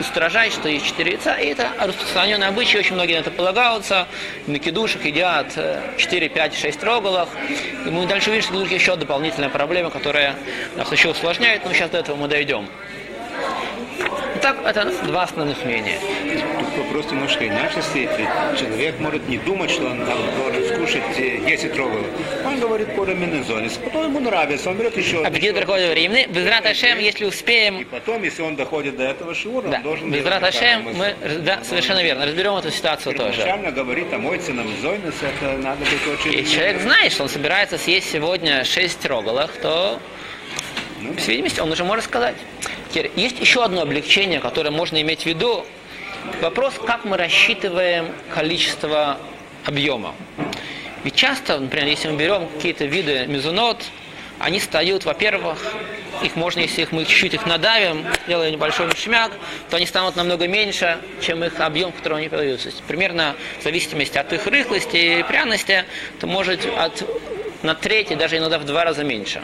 устражать, 0.01 0.53
что 0.53 0.69
есть 0.69 0.87
четыре 0.87 1.13
яйца, 1.13 1.35
и 1.35 1.47
это 1.47 1.69
распространенный 1.79 2.49
обычай, 2.49 2.79
очень 2.79 2.95
многие 2.95 3.15
на 3.15 3.21
это 3.21 3.31
полагаются, 3.31 4.09
на 4.47 4.59
кидушек 4.59 5.05
едят 5.05 5.57
4, 5.97 6.29
5, 6.29 6.55
6 6.55 6.83
рогалах, 6.83 7.29
и 7.87 7.91
мы 7.91 8.07
дальше 8.07 8.31
видим, 8.31 8.43
что 8.43 8.63
еще 8.63 8.97
дополнительная 8.97 9.51
проблема, 9.51 9.91
которая 9.91 10.35
нас 10.77 10.91
еще 10.91 11.11
усложняет, 11.11 11.65
но 11.65 11.73
сейчас 11.73 11.91
до 11.91 11.99
этого 11.99 12.17
мы 12.17 12.29
дойдем. 12.29 12.69
Итак, 14.45 14.59
это 14.67 15.07
два 15.07 15.23
основных 15.23 15.65
мнения. 15.65 15.99
Тут 16.59 16.85
вопрос 16.85 17.11
немножко 17.11 17.49
иначе 17.49 17.81
стоит. 17.81 18.11
Человек 18.61 19.01
может 19.01 19.27
не 19.27 19.39
думать, 19.39 19.71
что 19.71 19.87
он 19.87 20.05
там 20.05 20.19
должен 20.37 20.67
скушать 20.67 21.17
10 21.17 21.75
рогалов. 21.79 22.07
Он 22.45 22.61
говорит 22.61 22.95
по 22.95 23.07
Минезонис, 23.07 23.79
потом 23.83 24.05
ему 24.05 24.21
нравится, 24.21 24.69
он 24.69 24.77
берет 24.77 24.99
еще... 24.99 25.25
А 25.25 25.31
где 25.31 25.55
проходит 25.55 25.93
времени? 25.93 26.27
Безрат 26.29 26.67
Ашем, 26.67 26.99
если 26.99 27.25
успеем... 27.25 27.79
И 27.79 27.85
потом, 27.85 28.23
если 28.23 28.43
он 28.43 28.55
доходит 28.55 28.99
до 28.99 29.05
этого 29.05 29.35
шиура, 29.35 29.67
да. 29.67 29.77
он 29.79 29.83
должен... 29.83 30.11
Безрат 30.11 30.43
Ашем, 30.43 30.95
мы, 30.95 31.17
да, 31.39 31.65
совершенно 31.65 32.03
верно, 32.03 32.27
разберем 32.27 32.55
эту 32.57 32.71
ситуацию 32.71 33.17
тоже. 33.17 33.39
Первоначально 33.39 33.71
говорит 33.71 34.13
о 34.13 34.19
мойце 34.19 34.53
на 34.53 34.61
Мезонис, 34.61 35.15
это 35.23 35.57
надо 35.57 35.87
быть 35.87 36.07
очень... 36.07 36.39
И 36.39 36.47
человек 36.47 36.83
знает, 36.83 37.13
что 37.13 37.23
он 37.23 37.31
собирается 37.31 37.79
съесть 37.79 38.11
сегодня 38.11 38.63
6 38.63 39.07
рогалов, 39.07 39.51
то 39.63 39.99
Ну, 41.01 41.19
с 41.19 41.29
видимости, 41.29 41.61
он 41.61 41.73
уже 41.73 41.85
может 41.85 42.05
сказать. 42.05 42.35
Теперь, 42.95 43.11
есть 43.17 43.41
еще 43.41 43.65
одно 43.65 43.83
облегчение, 43.83 44.39
которое 44.39 44.71
можно 44.71 45.03
иметь 45.03 45.23
в 45.23 45.27
виду. 45.27 45.67
Вопрос, 46.41 46.75
как 46.87 47.05
мы 47.05 47.17
рассчитываем 47.17 48.13
количество 48.33 49.19
объема. 49.65 50.15
Ведь 51.03 51.17
часто, 51.17 51.59
например, 51.59 51.89
если 51.89 52.09
мы 52.09 52.17
берем 52.17 52.47
какие-то 52.47 52.85
виды 52.85 53.27
мезонот, 53.27 53.83
они 54.39 54.61
встают, 54.61 55.05
во-первых, 55.07 55.59
их 56.23 56.37
можно, 56.37 56.61
если 56.61 56.83
их 56.83 56.93
мы 56.93 57.05
чуть-чуть 57.05 57.35
их 57.35 57.47
надавим, 57.47 58.07
делаем 58.29 58.53
небольшой 58.53 58.87
мешмяк, 58.87 59.33
то 59.71 59.77
они 59.77 59.87
станут 59.87 60.15
намного 60.15 60.47
меньше, 60.47 60.99
чем 61.21 61.43
их 61.43 61.59
объем, 61.59 61.91
в 61.91 61.97
котором 61.97 62.19
они 62.19 62.29
продаются. 62.29 62.71
Примерно 62.87 63.35
в 63.59 63.65
зависимости 63.65 64.19
от 64.19 64.33
их 64.33 64.47
рыхлости 64.47 65.19
и 65.19 65.23
пряности, 65.25 65.85
то 66.21 66.29
может 66.29 66.65
от, 66.79 67.03
на 67.65 67.75
треть 67.75 68.17
даже 68.17 68.37
иногда 68.37 68.61
в 68.61 68.65
два 68.65 68.85
раза 68.85 69.03
меньше. 69.03 69.43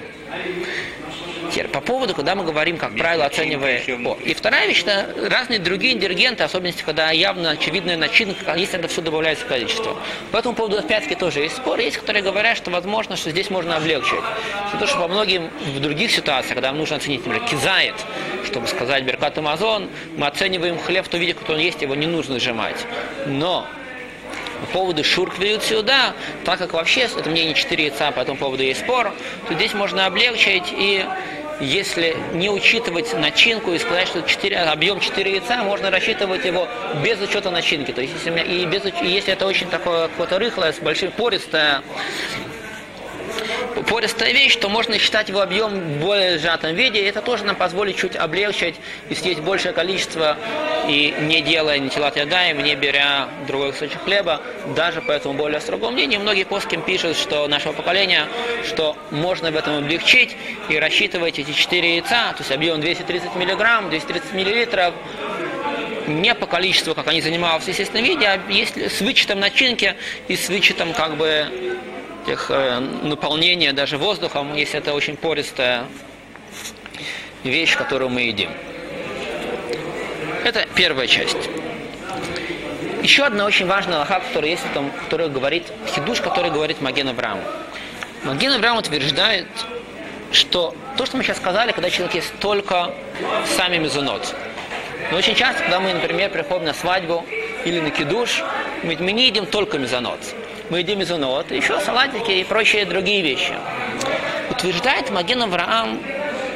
Теперь, 1.50 1.68
по 1.68 1.80
поводу, 1.80 2.14
когда 2.14 2.34
мы 2.34 2.44
говорим, 2.44 2.76
как 2.76 2.96
правило, 2.96 3.24
оценивая... 3.24 3.82
О, 3.88 4.16
и 4.24 4.34
вторая 4.34 4.68
вещь, 4.68 4.82
это 4.82 5.28
разные 5.28 5.58
другие 5.58 5.94
ингредиенты, 5.94 6.44
особенности, 6.44 6.82
когда 6.82 7.10
явно 7.10 7.50
очевидная 7.50 7.96
начинка, 7.96 8.54
если 8.54 8.78
это 8.78 8.88
все 8.88 9.00
добавляется 9.00 9.44
количество. 9.46 9.96
По 10.30 10.36
этому 10.36 10.54
поводу, 10.54 10.78
опять-таки, 10.78 11.16
тоже 11.16 11.40
есть 11.40 11.56
спор. 11.56 11.78
Есть, 11.80 11.96
которые 11.96 12.22
говорят, 12.22 12.56
что 12.56 12.70
возможно, 12.70 13.16
что 13.16 13.30
здесь 13.30 13.50
можно 13.50 13.76
облегчить. 13.76 14.20
Потому 14.70 14.86
что 14.86 14.98
по 14.98 15.08
многим 15.08 15.50
в 15.74 15.80
других 15.80 16.12
ситуациях, 16.12 16.54
когда 16.54 16.72
нужно 16.72 16.96
оценить, 16.96 17.26
например, 17.26 17.48
кизает, 17.48 17.94
чтобы 18.46 18.68
сказать 18.68 19.02
Беркат 19.04 19.36
Амазон, 19.38 19.90
мы 20.16 20.26
оцениваем 20.28 20.78
хлеб 20.78 21.06
в 21.06 21.08
том 21.08 21.20
виде, 21.20 21.34
который 21.34 21.56
он 21.56 21.62
есть, 21.62 21.82
его 21.82 21.94
не 21.96 22.06
нужно 22.06 22.38
сжимать. 22.38 22.86
Но 23.26 23.66
по 24.60 24.66
поводу 24.66 25.02
шурк 25.02 25.38
ведут 25.38 25.62
сюда, 25.62 26.12
так 26.44 26.58
как 26.58 26.74
вообще 26.74 27.02
это 27.02 27.28
мнение 27.30 27.54
4 27.54 27.84
яйца, 27.84 28.10
по 28.12 28.20
этому 28.20 28.38
поводу 28.38 28.62
есть 28.62 28.80
спор, 28.80 29.12
то 29.48 29.54
здесь 29.54 29.72
можно 29.74 30.06
облегчить 30.06 30.64
и 30.70 31.04
если 31.60 32.16
не 32.32 32.50
учитывать 32.50 33.12
начинку 33.14 33.72
и 33.72 33.78
сказать, 33.78 34.08
что 34.08 34.22
4, 34.22 34.56
объем 34.56 35.00
4 35.00 35.30
яйца, 35.30 35.62
можно 35.62 35.90
рассчитывать 35.90 36.44
его 36.44 36.68
без 37.02 37.20
учета 37.20 37.50
начинки. 37.50 37.92
То 37.92 38.00
есть, 38.00 38.14
если, 38.14 38.30
меня, 38.30 38.42
и 38.42 38.64
без, 38.66 38.84
и 38.84 39.06
если 39.06 39.32
это 39.32 39.46
очень 39.46 39.68
такое 39.68 40.08
какое-то 40.08 40.38
рыхлое, 40.38 40.72
с 40.72 40.78
большим 40.78 41.12
пористое, 41.12 41.82
пористая 43.90 44.32
вещь, 44.32 44.54
то 44.54 44.68
можно 44.68 45.00
считать 45.00 45.28
его 45.28 45.40
объем 45.40 45.80
в 45.80 45.98
более 45.98 46.38
сжатом 46.38 46.76
виде. 46.76 47.00
И 47.00 47.04
это 47.04 47.20
тоже 47.20 47.44
нам 47.44 47.56
позволит 47.56 47.96
чуть 47.96 48.14
облегчить 48.14 48.76
и 49.08 49.16
съесть 49.16 49.40
большее 49.40 49.72
количество, 49.72 50.38
и 50.86 51.12
не 51.22 51.42
делая 51.42 51.80
ни 51.80 51.88
телат 51.88 52.16
ядаем, 52.16 52.62
не 52.62 52.76
беря 52.76 53.28
другой 53.48 53.72
кусочек 53.72 54.04
хлеба, 54.04 54.42
даже 54.76 55.02
по 55.02 55.10
этому 55.10 55.34
более 55.34 55.60
строгому 55.60 55.90
мнению. 55.90 56.20
Многие 56.20 56.44
плоским 56.44 56.82
пишут, 56.82 57.16
что 57.16 57.48
нашего 57.48 57.72
поколения, 57.72 58.28
что 58.64 58.96
можно 59.10 59.50
в 59.50 59.56
этом 59.56 59.78
облегчить 59.78 60.36
и 60.68 60.78
рассчитывать 60.78 61.40
эти 61.40 61.50
4 61.50 61.96
яйца, 61.96 62.32
то 62.32 62.38
есть 62.38 62.52
объем 62.52 62.80
230 62.80 63.34
миллиграмм, 63.34 63.90
230 63.90 64.32
миллилитров, 64.34 64.94
не 66.06 66.34
по 66.36 66.46
количеству, 66.46 66.94
как 66.94 67.08
они 67.08 67.20
занимаются 67.20 67.66
в 67.66 67.68
естественном 67.72 68.04
виде, 68.04 68.26
а 68.26 68.40
если 68.48 68.86
с 68.86 69.00
вычетом 69.00 69.40
начинки 69.40 69.96
и 70.28 70.36
с 70.36 70.48
вычетом 70.48 70.92
как 70.92 71.16
бы 71.16 71.48
тех 72.26 72.50
э, 72.50 72.78
наполнения 72.78 73.72
даже 73.72 73.98
воздухом, 73.98 74.54
если 74.54 74.78
это 74.78 74.94
очень 74.94 75.16
пористая 75.16 75.84
вещь, 77.44 77.76
которую 77.76 78.10
мы 78.10 78.22
едим. 78.22 78.50
Это 80.44 80.66
первая 80.74 81.06
часть. 81.06 81.48
Еще 83.02 83.24
одна 83.24 83.46
очень 83.46 83.66
важная 83.66 83.98
лоха, 83.98 84.20
которая 84.20 84.50
есть, 84.50 84.64
там, 84.74 84.90
которая 85.04 85.28
говорит, 85.28 85.64
хидуш, 85.86 86.20
который 86.20 86.50
говорит 86.50 86.80
Маген 86.80 87.08
Авраам. 87.08 87.40
Маген 88.24 88.52
Авраам 88.52 88.76
утверждает, 88.76 89.46
что 90.32 90.74
то, 90.96 91.06
что 91.06 91.16
мы 91.16 91.22
сейчас 91.22 91.38
сказали, 91.38 91.72
когда 91.72 91.88
человек 91.88 92.14
есть 92.14 92.32
только 92.40 92.94
сами 93.56 93.78
мезонот, 93.78 94.34
Но 95.10 95.18
очень 95.18 95.34
часто, 95.34 95.62
когда 95.62 95.80
мы, 95.80 95.92
например, 95.94 96.30
приходим 96.30 96.66
на 96.66 96.74
свадьбу 96.74 97.24
или 97.64 97.80
на 97.80 97.90
кидуш, 97.90 98.42
мы 98.82 98.94
не 98.94 99.26
едим 99.26 99.46
только 99.46 99.78
мезонот. 99.78 100.20
Мы 100.70 100.78
едим 100.78 101.00
мезонот, 101.00 101.50
еще 101.50 101.80
салатики 101.80 102.30
и 102.30 102.44
прочие 102.44 102.84
другие 102.84 103.22
вещи. 103.22 103.54
Утверждает 104.50 105.10
Маген 105.10 105.42
Авраам, 105.42 106.00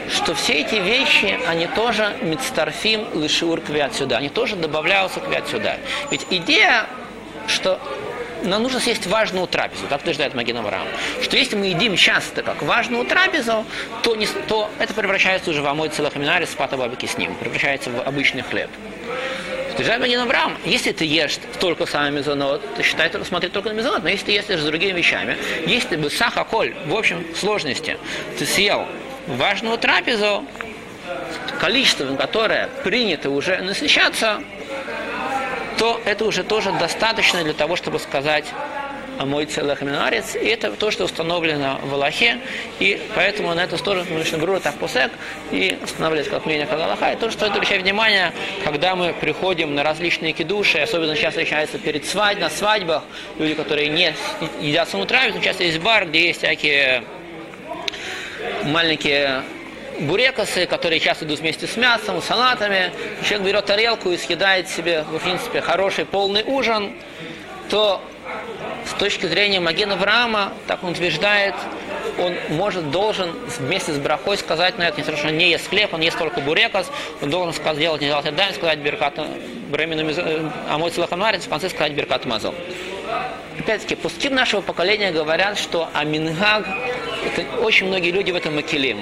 что 0.09 0.35
все 0.35 0.61
эти 0.61 0.77
вещи, 0.77 1.37
они 1.49 1.67
тоже 1.67 2.17
мецтарфим 2.23 3.09
лишур 3.21 3.61
квят 3.61 3.93
сюда, 3.93 4.19
они 4.19 4.29
тоже 4.29 4.55
добавляются 4.55 5.19
квят 5.19 5.49
сюда. 5.49 5.79
Ведь 6.13 6.27
идея, 6.31 6.87
что 7.49 7.81
нам 8.45 8.63
нужно 8.63 8.79
съесть 8.79 9.09
важную 9.09 9.49
трапезу, 9.49 9.89
так 9.89 10.03
утверждает 10.03 10.35
Маген 10.35 10.59
Авраам, 10.59 10.87
что 11.21 11.37
если 11.37 11.57
мы 11.57 11.67
едим 11.67 11.97
часто 11.97 12.45
как 12.45 12.63
важную 12.63 13.05
трапезу, 13.07 13.65
то, 14.05 14.15
не, 14.15 14.27
то 14.27 14.71
это 14.79 14.95
превращается 14.95 15.51
уже 15.51 15.61
в 15.61 15.67
амой 15.67 15.89
целых 15.89 16.15
минарис 16.15 16.51
с 16.53 16.55
патобабики 16.55 17.07
с 17.07 17.19
ним, 17.19 17.35
превращается 17.35 17.91
в 17.91 18.01
обычный 18.01 18.43
хлеб. 18.43 18.71
Утверждает 19.85 20.01
Маген 20.01 20.21
Авраам, 20.21 20.57
если 20.65 20.93
ты 20.93 21.05
ешь 21.05 21.37
только 21.61 21.85
сам 21.85 22.15
мезонот, 22.15 22.63
то 22.75 22.83
считай, 22.83 23.11
только 23.11 23.27
смотри 23.27 23.51
только 23.51 23.69
на 23.69 23.75
мезонот, 23.75 24.03
но 24.03 24.09
если 24.09 24.25
ты 24.25 24.33
ешь 24.33 24.47
с 24.47 24.65
другими 24.65 24.97
вещами, 24.97 25.37
если 25.67 25.97
бы 25.97 26.09
сахаколь 26.09 26.75
в 26.87 26.97
общем 26.97 27.23
сложности. 27.39 27.99
Ты 28.39 28.47
съел 28.47 28.87
важную 29.27 29.77
трапезу, 29.77 30.47
количеством 31.61 32.17
которое 32.17 32.71
принято 32.83 33.29
уже 33.29 33.59
насыщаться, 33.59 34.43
то 35.77 36.01
это 36.07 36.25
уже 36.25 36.45
тоже 36.45 36.73
достаточно 36.73 37.45
для 37.45 37.53
того, 37.53 37.77
чтобы 37.77 37.99
сказать 37.99 38.47
мой 39.21 39.47
целых 39.47 39.83
минарец. 39.83 40.35
И 40.35 40.47
это 40.47 40.71
то, 40.73 40.91
что 40.91 41.05
установлено 41.05 41.81
в 41.83 41.95
Аллахе. 41.95 42.39
И 42.81 43.01
поэтому 43.15 43.55
на 43.55 43.65
это 43.65 43.83
тоже 43.83 44.05
нужно 44.11 44.39
Брура 44.39 44.61
так 44.61 44.79
посек 44.79 45.13
и 45.51 45.79
устанавливать 45.83 46.29
как 46.29 46.47
мнение 46.47 46.67
как 46.67 46.81
Аллаха. 46.81 47.13
И 47.13 47.17
то, 47.17 47.31
что 47.31 47.41
стоит 47.41 47.53
обращать 47.53 47.83
внимание, 47.83 48.33
когда 48.65 48.97
мы 48.97 49.13
приходим 49.13 49.75
на 49.75 49.83
различные 49.83 50.33
кидуши, 50.33 50.79
особенно 50.79 51.15
часто 51.15 51.41
встречается 51.41 51.79
перед 51.79 52.07
свадьбой, 52.07 52.45
на 52.45 52.51
свадьбах, 52.51 53.05
люди, 53.39 53.55
которые 53.55 53.89
не 53.89 54.15
едят 54.61 54.89
саму 54.89 55.07
травицу, 55.07 55.41
часто 55.41 55.65
есть 55.65 55.79
бар, 55.79 56.07
где 56.07 56.27
есть 56.29 56.39
всякие 56.39 57.05
маленькие 58.65 59.43
бурекосы, 60.01 60.67
которые 60.67 61.01
часто 61.01 61.25
идут 61.25 61.41
вместе 61.41 61.67
с 61.67 61.77
мясом, 61.77 62.21
салатами. 62.23 62.93
Человек 63.23 63.47
берет 63.47 63.67
тарелку 63.67 64.11
и 64.11 64.17
съедает 64.17 64.69
себе, 64.69 65.03
в 65.03 65.19
принципе, 65.19 65.61
хороший 65.61 66.05
полный 66.05 66.43
ужин, 66.45 66.95
то 67.71 68.03
с 68.87 68.93
точки 68.99 69.27
зрения 69.27 69.61
Магена 69.61 69.95
Авраама, 69.95 70.53
так 70.67 70.83
он 70.85 70.93
утверждает, 70.93 71.55
он 72.19 72.35
может, 72.51 72.91
должен 72.91 73.33
вместе 73.59 73.93
с 73.93 73.99
брахой 73.99 74.37
сказать 74.37 74.79
на 74.79 74.89
это, 74.89 75.01
несмотря 75.01 75.23
что 75.23 75.31
не 75.33 75.51
ест 75.51 75.69
хлеб, 75.69 75.93
он 75.95 76.01
ест 76.01 76.19
только 76.19 76.41
бурекос, 76.41 76.91
он 77.21 77.31
должен 77.31 77.53
сказать, 77.53 77.77
сделать 77.77 78.01
не 78.01 78.07
сделать 78.09 78.35
дай, 78.37 78.53
сказать 78.53 78.79
Беркат 78.79 79.19
Бремину 79.71 80.11
Амой 80.71 80.91
Целахамарец, 80.91 81.45
в 81.45 81.49
конце 81.49 81.69
сказать 81.71 81.93
Беркат 81.93 82.25
Мазон. 82.27 82.55
Опять-таки, 83.59 83.95
пуским 83.95 84.35
нашего 84.35 84.61
поколения 84.61 85.13
говорят, 85.13 85.59
что 85.59 85.89
Амингаг, 85.95 86.67
это 87.25 87.61
очень 87.61 87.87
многие 87.87 88.11
люди 88.11 88.31
в 88.31 88.37
этом 88.37 88.57
макелим. 88.57 89.01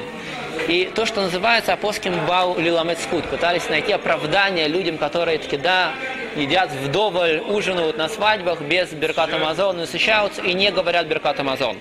И 0.68 0.90
то, 0.94 1.06
что 1.06 1.22
называется 1.22 1.72
апостольским 1.72 2.26
бау 2.26 2.58
лиламецхуд, 2.58 3.24
пытались 3.24 3.68
найти 3.68 3.92
оправдание 3.92 4.68
людям, 4.68 4.96
которые 4.96 5.38
таки, 5.38 5.56
да, 5.56 5.92
едят 6.36 6.70
вдоволь, 6.70 7.40
ужинают 7.40 7.98
на 7.98 8.08
свадьбах 8.08 8.60
без 8.60 8.90
Беркат 8.90 9.32
Амазон, 9.32 9.78
насыщаются 9.78 10.40
и 10.42 10.54
не 10.54 10.70
говорят 10.70 11.06
Беркат 11.06 11.40
Амазон. 11.40 11.78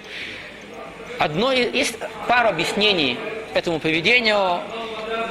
Одно, 1.19 1.51
есть 1.51 1.97
пару 2.27 2.49
объяснений 2.49 3.17
этому 3.53 3.79
поведению. 3.79 4.61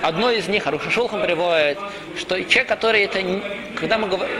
Одно 0.02 0.30
из 0.30 0.46
них 0.46 0.66
Арушашулхан 0.66 1.22
приводит, 1.22 1.78
что 2.18 2.42
человек, 2.44 2.68
который 2.68 3.02
это, 3.02 3.20
когда 3.76 3.98
мы 3.98 4.08
говорим, 4.08 4.34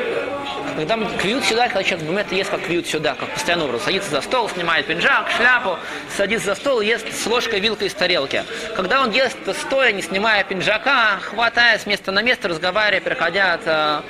когда 0.77 0.97
квьют 1.19 1.45
сюда, 1.45 1.69
когда 1.69 1.83
человек 1.83 2.07
думает, 2.07 2.33
ест 2.33 2.51
как 2.51 2.63
квьют 2.63 2.87
сюда, 2.87 3.15
как 3.15 3.29
постоянно 3.31 3.65
образ. 3.65 3.83
Садится 3.83 4.11
за 4.11 4.21
стол, 4.21 4.49
снимает 4.49 4.87
пинжак, 4.87 5.31
шляпу, 5.37 5.79
садится 6.17 6.47
за 6.47 6.55
стол, 6.55 6.81
ест 6.81 7.07
с 7.13 7.27
ложкой, 7.27 7.61
вилкой 7.61 7.89
из 7.89 7.95
тарелки. 7.95 8.45
Когда 8.77 9.03
он 9.03 9.11
ест 9.11 9.39
стоя, 9.67 9.93
не 9.93 10.03
снимая 10.03 10.45
пинжака, 10.45 11.19
хватая 11.21 11.79
с 11.79 11.87
места 11.87 12.13
на 12.13 12.23
место, 12.23 12.49
разговаривая, 12.49 13.01
переходя 13.01 13.55
от, 13.55 13.67
э, 13.67 14.01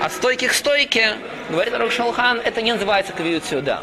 от 0.00 0.12
стойки 0.12 0.48
к 0.48 0.52
стойке, 0.52 1.16
говорит 1.48 1.74
Рушалхан, 1.76 2.40
это 2.40 2.62
не 2.62 2.72
называется 2.72 3.12
квьют 3.12 3.44
сюда. 3.44 3.82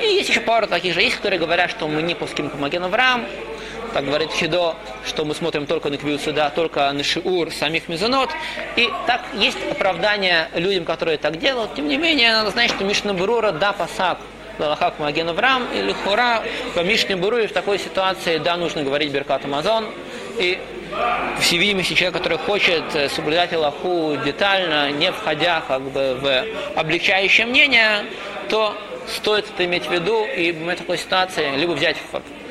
И 0.00 0.04
есть 0.04 0.28
еще 0.28 0.40
пару 0.40 0.66
таких 0.66 0.94
же, 0.94 1.02
есть, 1.02 1.16
которые 1.16 1.38
говорят, 1.38 1.70
что 1.70 1.88
мы 1.88 2.02
не 2.02 2.14
пуским 2.14 2.50
по 2.50 2.56
Маген 2.56 2.84
Авраам, 2.84 3.24
так 3.92 4.04
говорит 4.04 4.30
Хидо, 4.32 4.74
что 5.04 5.24
мы 5.24 5.34
смотрим 5.34 5.66
только 5.66 5.90
на 5.90 5.96
Квию 5.96 6.18
суда, 6.18 6.50
только 6.50 6.90
на 6.92 7.04
Шиур 7.04 7.50
самих 7.50 7.88
мезонот. 7.88 8.30
И 8.76 8.90
так 9.06 9.22
есть 9.34 9.58
оправдание 9.70 10.48
людям, 10.54 10.84
которые 10.84 11.18
так 11.18 11.38
делают. 11.38 11.74
Тем 11.74 11.88
не 11.88 11.96
менее, 11.96 12.32
надо 12.32 12.50
знать, 12.50 12.70
что 12.70 12.84
Мишна 12.84 13.12
Бурура 13.12 13.52
да 13.52 13.72
пасак 13.72 14.18
Лалахак 14.58 14.98
Маген 14.98 15.28
Авраам 15.28 15.66
или 15.74 15.92
Хура 15.92 16.42
по 16.74 16.80
Мишне 16.80 17.16
Буруре 17.16 17.48
в 17.48 17.52
такой 17.52 17.78
ситуации, 17.78 18.38
да, 18.38 18.56
нужно 18.56 18.82
говорить 18.82 19.10
Беркат 19.10 19.44
Амазон. 19.44 19.86
И 20.38 20.58
по 21.36 21.40
всей 21.40 21.84
человек, 21.94 22.14
который 22.14 22.38
хочет 22.38 22.84
соблюдать 23.14 23.52
Аллаху 23.52 24.16
детально, 24.24 24.90
не 24.90 25.10
входя 25.10 25.62
как 25.66 25.80
бы 25.82 26.18
в 26.20 26.44
облегчающее 26.78 27.46
мнение, 27.46 28.04
то 28.48 28.76
стоит 29.08 29.46
это 29.52 29.64
иметь 29.64 29.86
в 29.86 29.90
виду 29.92 30.24
и 30.24 30.52
в 30.52 30.76
такой 30.76 30.98
ситуации 30.98 31.56
либо 31.56 31.72
взять 31.72 31.96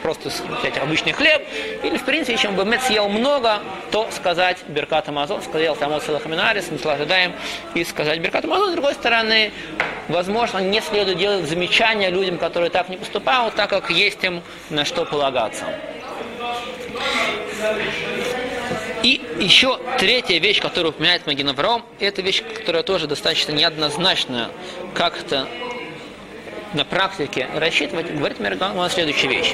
просто 0.01 0.29
взять 0.29 0.77
обычный 0.77 1.11
хлеб, 1.11 1.41
или 1.83 1.97
в 1.97 2.03
принципе, 2.03 2.37
чем 2.37 2.55
бы 2.55 2.65
мед 2.65 2.81
съел 2.81 3.07
много, 3.09 3.59
то 3.91 4.09
сказать 4.11 4.57
Беркат 4.67 5.09
Амазон, 5.09 5.41
сказал 5.41 5.75
там 5.75 5.93
от 5.93 6.03
Салахаминарис, 6.03 6.71
наслаждаем, 6.71 7.33
и 7.73 7.83
сказать 7.83 8.19
Беркат 8.19 8.45
Амазон. 8.45 8.69
С 8.69 8.73
другой 8.73 8.93
стороны, 8.93 9.51
возможно, 10.07 10.59
не 10.59 10.81
следует 10.81 11.17
делать 11.17 11.47
замечания 11.47 12.09
людям, 12.09 12.37
которые 12.37 12.69
так 12.69 12.89
не 12.89 12.97
поступают, 12.97 13.55
так 13.55 13.69
как 13.69 13.89
есть 13.89 14.23
им 14.23 14.41
на 14.69 14.85
что 14.85 15.05
полагаться. 15.05 15.65
И 19.03 19.21
еще 19.39 19.79
третья 19.97 20.39
вещь, 20.39 20.61
которую 20.61 20.91
упоминает 20.91 21.25
Магинавром, 21.25 21.83
это 21.99 22.21
вещь, 22.21 22.43
которая 22.55 22.83
тоже 22.83 23.07
достаточно 23.07 23.51
неоднозначно 23.51 24.51
как-то 24.93 25.47
на 26.73 26.85
практике 26.85 27.47
рассчитывать, 27.55 28.13
говорит 28.13 28.39
Мирган 28.39 28.89
следующую 28.89 29.31
вещь. 29.31 29.53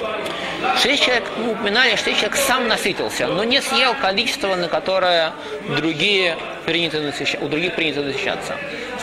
Что 0.77 0.89
если 0.89 1.05
человек, 1.05 1.23
мы 1.37 1.51
упоминали, 1.51 1.95
что 1.95 2.09
если 2.09 2.25
человек 2.25 2.37
сам 2.37 2.67
насытился, 2.67 3.27
но 3.27 3.43
не 3.43 3.61
съел 3.61 3.95
количество, 3.95 4.55
на 4.55 4.67
которое 4.67 5.33
другие 5.75 6.37
принято 6.65 6.99
насыщаться, 7.01 7.45
у 7.45 7.49
других 7.49 7.75
принято 7.75 8.01
насыщаться. 8.01 8.55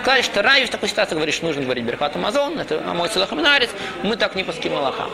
Сказали, 0.05 0.21
что 0.21 0.43
Рави 0.43 0.67
в 0.67 0.69
такой 0.69 0.91
ситуации 0.91 1.15
говорит, 1.15 1.35
что 1.35 1.47
нужно 1.47 1.63
говорить 1.63 1.83
Берхат 1.83 2.15
Амазон, 2.15 2.59
это 2.59 2.79
мой 2.95 3.09
целахаминарец, 3.09 3.71
мы 4.03 4.17
так 4.17 4.35
не 4.35 4.45
пуским 4.45 4.77
Аллаха. 4.77 5.07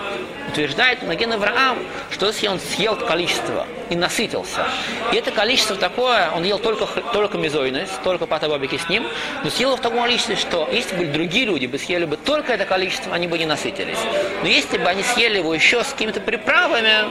Утверждает 0.49 1.05
Маген 1.05 1.33
Авраам, 1.33 1.79
что 2.11 2.27
если 2.27 2.49
он 2.49 2.59
съел 2.59 2.97
количество 2.97 3.69
и 3.89 3.95
насытился, 3.95 4.67
и 5.13 5.17
это 5.17 5.31
количество 5.31 5.77
такое, 5.77 6.33
он 6.33 6.43
ел 6.43 6.59
только, 6.59 6.87
только 7.13 7.39
мезойность, 7.39 8.03
только 8.03 8.27
патобабики 8.27 8.79
с 8.79 8.89
ним, 8.89 9.07
но 9.45 9.51
съел 9.51 9.77
в 9.77 9.81
таком 9.81 10.01
количестве, 10.01 10.35
что 10.35 10.69
если 10.73 10.97
бы 10.97 11.05
другие 11.05 11.47
люди 11.47 11.67
бы 11.67 11.79
съели 11.79 12.05
бы 12.05 12.17
только 12.17 12.53
это 12.53 12.65
количество, 12.65 13.15
они 13.15 13.29
бы 13.29 13.39
не 13.39 13.47
насытились. 13.47 13.99
Но 14.43 14.49
если 14.49 14.77
бы 14.77 14.89
они 14.89 15.05
съели 15.05 15.39
его 15.39 15.55
еще 15.55 15.85
с 15.85 15.93
какими-то 15.93 16.21
приправами, 16.21 17.05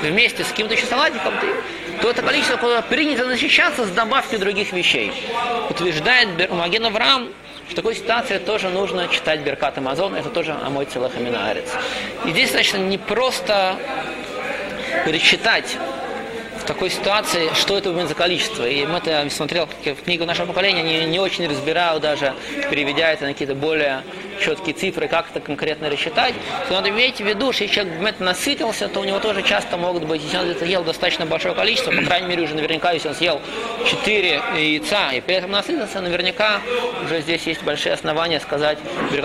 вместе 0.00 0.42
с 0.42 0.48
каким-то 0.48 0.72
еще 0.72 0.86
салатиком, 0.86 1.34
то 1.38 1.46
это 2.08 2.22
количество, 2.22 2.56
которое 2.56 2.82
принято 2.82 3.26
насыщаться 3.26 3.84
с 3.84 3.90
добавкой 3.90 4.38
других 4.38 4.72
вещей. 4.72 5.12
Утверждает 5.68 6.50
Маген 6.50 6.86
Авраам, 6.86 7.28
в 7.68 7.74
такой 7.74 7.94
ситуации 7.94 8.38
тоже 8.38 8.68
нужно 8.68 9.06
читать 9.08 9.40
Беркат 9.40 9.78
Амазон, 9.78 10.14
это 10.14 10.28
тоже 10.30 10.56
Амой 10.64 10.86
Целых 10.86 11.16
Аминаарец. 11.16 11.68
И 12.24 12.30
здесь, 12.30 12.50
значит, 12.50 12.78
не 12.78 12.98
просто 12.98 13.76
перечитать 15.04 15.76
такой 16.70 16.90
ситуации, 16.90 17.50
что 17.54 17.76
это 17.76 17.90
будет 17.90 18.06
за 18.06 18.14
количество. 18.14 18.64
И 18.64 18.86
мы 18.86 18.98
это 18.98 19.28
смотрел 19.28 19.66
в 19.66 20.04
книгу 20.04 20.24
нашего 20.24 20.46
поколения, 20.46 20.84
не, 20.84 21.04
не 21.04 21.18
очень 21.18 21.48
разбираю 21.48 21.98
даже, 21.98 22.32
переведя 22.70 23.10
это 23.10 23.24
на 23.24 23.32
какие-то 23.32 23.56
более 23.56 24.04
четкие 24.40 24.74
цифры, 24.74 25.08
как 25.08 25.30
это 25.30 25.40
конкретно 25.40 25.90
рассчитать, 25.90 26.32
то 26.68 26.74
надо 26.74 26.90
иметь 26.90 27.16
в 27.16 27.26
виду, 27.26 27.52
что 27.52 27.64
если 27.64 27.74
человек 27.74 28.20
насытился, 28.20 28.88
то 28.88 29.00
у 29.00 29.04
него 29.04 29.18
тоже 29.18 29.42
часто 29.42 29.76
могут 29.76 30.04
быть, 30.04 30.22
если 30.22 30.36
он 30.36 30.48
это 30.48 30.64
ел 30.64 30.84
достаточно 30.84 31.26
большое 31.26 31.56
количество, 31.56 31.90
по 31.90 32.02
крайней 32.02 32.28
мере 32.28 32.44
уже 32.44 32.54
наверняка, 32.54 32.92
если 32.92 33.08
он 33.08 33.14
съел 33.16 33.40
4 33.84 34.42
яйца. 34.56 35.10
И 35.10 35.20
при 35.20 35.34
этом 35.34 35.50
насытился, 35.50 36.00
наверняка 36.00 36.60
уже 37.04 37.20
здесь 37.20 37.42
есть 37.48 37.64
большие 37.64 37.94
основания 37.94 38.38
сказать 38.38 38.78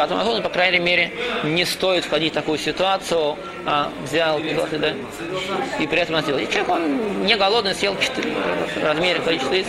Амазон, 0.09 0.41
по 0.41 0.49
крайней 0.49 0.79
мере, 0.79 1.11
не 1.43 1.63
стоит 1.63 2.05
входить 2.05 2.31
в 2.31 2.35
такую 2.35 2.57
ситуацию, 2.57 3.37
а 3.65 3.91
взял 4.03 4.39
да, 4.39 4.93
и 5.79 5.87
при 5.87 5.99
этом 5.99 6.15
насытился. 6.15 6.43
И 6.43 6.51
человек, 6.51 6.69
он 6.69 7.25
не 7.25 7.35
голодный, 7.35 7.73
съел 7.73 7.97
4 7.99 8.33
размере 8.83 9.19
количество 9.19 9.53
яиц. 9.53 9.67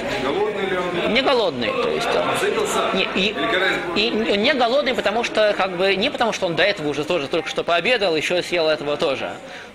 Не 1.09 1.23
голодный, 1.23 1.71
то 1.71 1.89
есть 1.89 2.09
он, 2.15 2.99
не, 2.99 3.09
и, 3.15 3.35
и 3.97 4.37
не 4.37 4.53
голодный, 4.53 4.95
потому 4.95 5.25
что 5.25 5.55
как 5.57 5.77
бы 5.77 5.97
не 5.97 6.11
потому, 6.11 6.33
что 6.33 6.47
он 6.47 6.57
до 6.57 6.63
этого 6.63 6.89
уже 6.89 7.05
тоже 7.05 7.29
только 7.29 7.49
что 7.49 7.65
пообедал, 7.65 8.17
еще 8.17 8.43
съел 8.43 8.69
этого 8.69 8.97
тоже, 8.97 9.31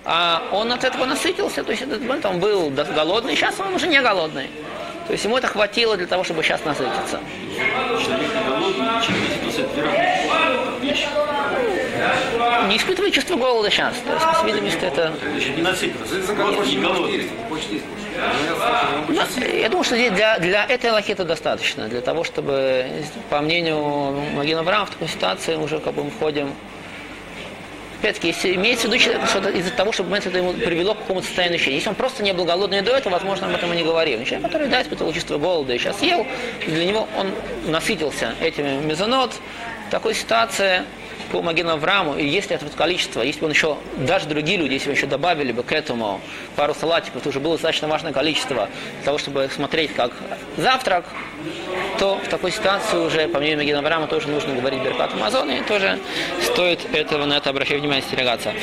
а 0.05 0.43
он 0.51 0.71
от 0.71 0.83
этого 0.83 1.05
насытился, 1.05 1.63
то 1.63 1.71
есть 1.71 1.83
этот 1.83 2.01
момент 2.01 2.25
он 2.25 2.39
был 2.39 2.69
голодный, 2.69 3.35
сейчас 3.35 3.59
он 3.59 3.73
уже 3.73 3.87
не 3.87 4.01
голодный. 4.01 4.49
То 5.07 5.13
есть 5.13 5.25
ему 5.25 5.37
это 5.37 5.47
хватило 5.47 5.97
для 5.97 6.07
того, 6.07 6.23
чтобы 6.23 6.43
сейчас 6.43 6.63
насытиться. 6.63 7.19
Человек 7.55 8.31
голодный, 8.47 8.85
вещь. 10.81 11.07
Не 12.67 12.77
испытывает 12.77 13.13
чувство 13.13 13.35
голода 13.35 13.69
сейчас. 13.69 13.95
То 14.05 14.13
есть, 14.13 14.25
по 14.25 14.33
всей 14.33 14.53
видимости, 14.53 14.85
это... 14.85 15.13
Голодный. 16.35 17.29
Ну, 19.07 19.57
я 19.57 19.69
думаю, 19.69 19.83
что 19.83 19.95
для, 19.95 20.39
для 20.39 20.65
этой 20.65 20.91
лохи 20.91 21.11
это 21.11 21.23
достаточно. 21.23 21.87
Для 21.87 22.01
того, 22.01 22.23
чтобы, 22.23 22.85
по 23.29 23.41
мнению 23.41 24.13
Магина 24.35 24.61
Авраама, 24.61 24.85
в 24.85 24.91
такой 24.91 25.07
ситуации 25.07 25.55
уже 25.55 25.79
как 25.79 25.93
бы 25.93 26.03
мы 26.03 26.11
входим 26.11 26.53
Опять-таки, 28.01 28.29
если 28.29 28.55
имеется 28.55 28.87
в 28.87 28.91
виду, 28.91 29.27
что 29.27 29.47
из-за 29.49 29.69
того, 29.69 29.91
чтобы 29.91 30.17
это 30.17 30.35
ему 30.35 30.53
привело 30.53 30.95
к 30.95 31.01
какому-то 31.01 31.27
состоянию 31.27 31.57
ощущения. 31.57 31.75
Если 31.75 31.89
он 31.89 31.93
просто 31.93 32.23
не 32.23 32.33
был 32.33 32.45
голодный 32.45 32.81
до 32.81 32.97
этого, 32.97 33.13
возможно, 33.13 33.45
об 33.45 33.53
этом 33.53 33.71
и 33.73 33.75
не 33.75 33.83
говорил. 33.83 34.17
Но 34.17 34.25
человек, 34.25 34.47
который, 34.47 34.69
да, 34.69 34.81
испытывал 34.81 35.13
чувство 35.13 35.37
голода 35.37 35.75
и 35.75 35.77
сейчас 35.77 36.01
ел, 36.01 36.25
для 36.65 36.83
него 36.83 37.07
он 37.15 37.31
насытился 37.67 38.33
этими 38.41 38.83
мезонот. 38.83 39.35
В 39.87 39.91
такой 39.91 40.15
ситуации 40.15 40.81
по 41.31 41.41
Магину 41.41 41.71
Аврааму, 41.71 42.15
и 42.17 42.25
если 42.25 42.55
это 42.55 42.65
количество, 42.69 43.21
если 43.21 43.39
бы 43.41 43.45
он 43.47 43.51
еще, 43.51 43.77
даже 43.97 44.27
другие 44.27 44.57
люди, 44.57 44.73
если 44.73 44.89
бы 44.89 44.95
еще 44.95 45.07
добавили 45.07 45.51
бы 45.51 45.63
к 45.63 45.71
этому 45.71 46.21
пару 46.55 46.73
салатиков, 46.73 47.21
то 47.21 47.29
уже 47.29 47.39
было 47.39 47.55
достаточно 47.55 47.87
важное 47.87 48.13
количество 48.13 48.69
для 48.95 49.05
того, 49.05 49.17
чтобы 49.17 49.49
смотреть 49.53 49.93
как 49.93 50.11
завтрак, 50.57 51.05
то 52.01 52.17
в 52.17 52.27
такой 52.29 52.51
ситуации 52.51 52.97
уже, 52.97 53.27
по 53.27 53.37
мнению 53.37 53.59
Магина 53.59 53.77
Авраама, 53.77 54.07
тоже 54.07 54.27
нужно 54.27 54.55
говорить 54.55 54.81
Беркат 54.81 55.13
Амазон, 55.13 55.51
и 55.51 55.61
тоже 55.61 55.99
стоит 56.41 56.79
этого, 56.95 57.25
на 57.25 57.37
это 57.37 57.51
обращать 57.51 57.77
внимание, 57.77 58.03
остерегаться. 58.03 58.53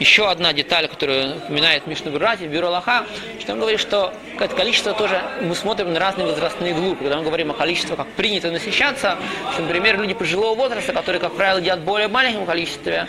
Еще 0.00 0.26
одна 0.30 0.54
деталь, 0.54 0.88
которую 0.88 1.36
упоминает 1.36 1.86
Мишна 1.86 2.10
Гурати, 2.10 2.44
Бюро 2.44 2.70
Лоха, 2.70 3.04
что 3.38 3.52
он 3.52 3.60
говорит, 3.60 3.80
что 3.80 4.14
это 4.40 4.56
количество 4.56 4.94
тоже 4.94 5.20
мы 5.42 5.54
смотрим 5.54 5.92
на 5.92 6.00
разные 6.00 6.26
возрастные 6.26 6.72
группы. 6.72 7.04
Когда 7.04 7.18
мы 7.18 7.24
говорим 7.24 7.50
о 7.50 7.54
количестве, 7.54 7.96
как 7.96 8.06
принято 8.12 8.50
насыщаться, 8.50 9.18
что, 9.52 9.60
например, 9.60 10.00
люди 10.00 10.14
пожилого 10.14 10.54
возраста, 10.54 10.94
которые, 10.94 11.20
как 11.20 11.34
правило, 11.34 11.58
едят 11.58 11.80
более 11.80 12.08
маленьком 12.08 12.46
количестве, 12.46 13.08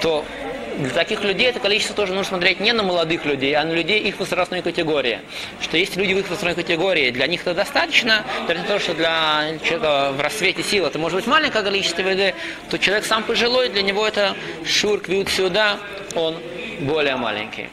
то 0.00 0.24
для 0.78 0.90
таких 0.90 1.24
людей 1.24 1.48
это 1.48 1.60
количество 1.60 1.94
тоже 1.94 2.12
нужно 2.12 2.28
смотреть 2.28 2.60
не 2.60 2.72
на 2.72 2.82
молодых 2.82 3.24
людей, 3.24 3.54
а 3.54 3.64
на 3.64 3.72
людей 3.72 4.00
их 4.00 4.18
возрастной 4.18 4.62
категории. 4.62 5.20
Что 5.60 5.76
есть 5.76 5.96
люди 5.96 6.14
в 6.14 6.18
их 6.18 6.28
возрастной 6.28 6.54
категории, 6.54 7.10
для 7.10 7.26
них 7.26 7.42
это 7.42 7.54
достаточно, 7.54 8.24
для 8.46 8.62
того, 8.62 8.78
что 8.78 8.94
для 8.94 9.58
человека 9.64 10.12
в 10.12 10.20
рассвете 10.20 10.62
сил 10.62 10.86
это 10.86 10.98
может 10.98 11.16
быть 11.16 11.26
маленькое 11.26 11.64
количество 11.64 12.02
еды, 12.02 12.34
то 12.70 12.78
человек 12.78 13.04
сам 13.04 13.24
пожилой, 13.24 13.68
для 13.68 13.82
него 13.82 14.06
это 14.06 14.36
шур, 14.64 15.00
квют 15.00 15.28
сюда, 15.28 15.78
он 16.14 16.36
более 16.80 17.16
маленький. 17.16 17.68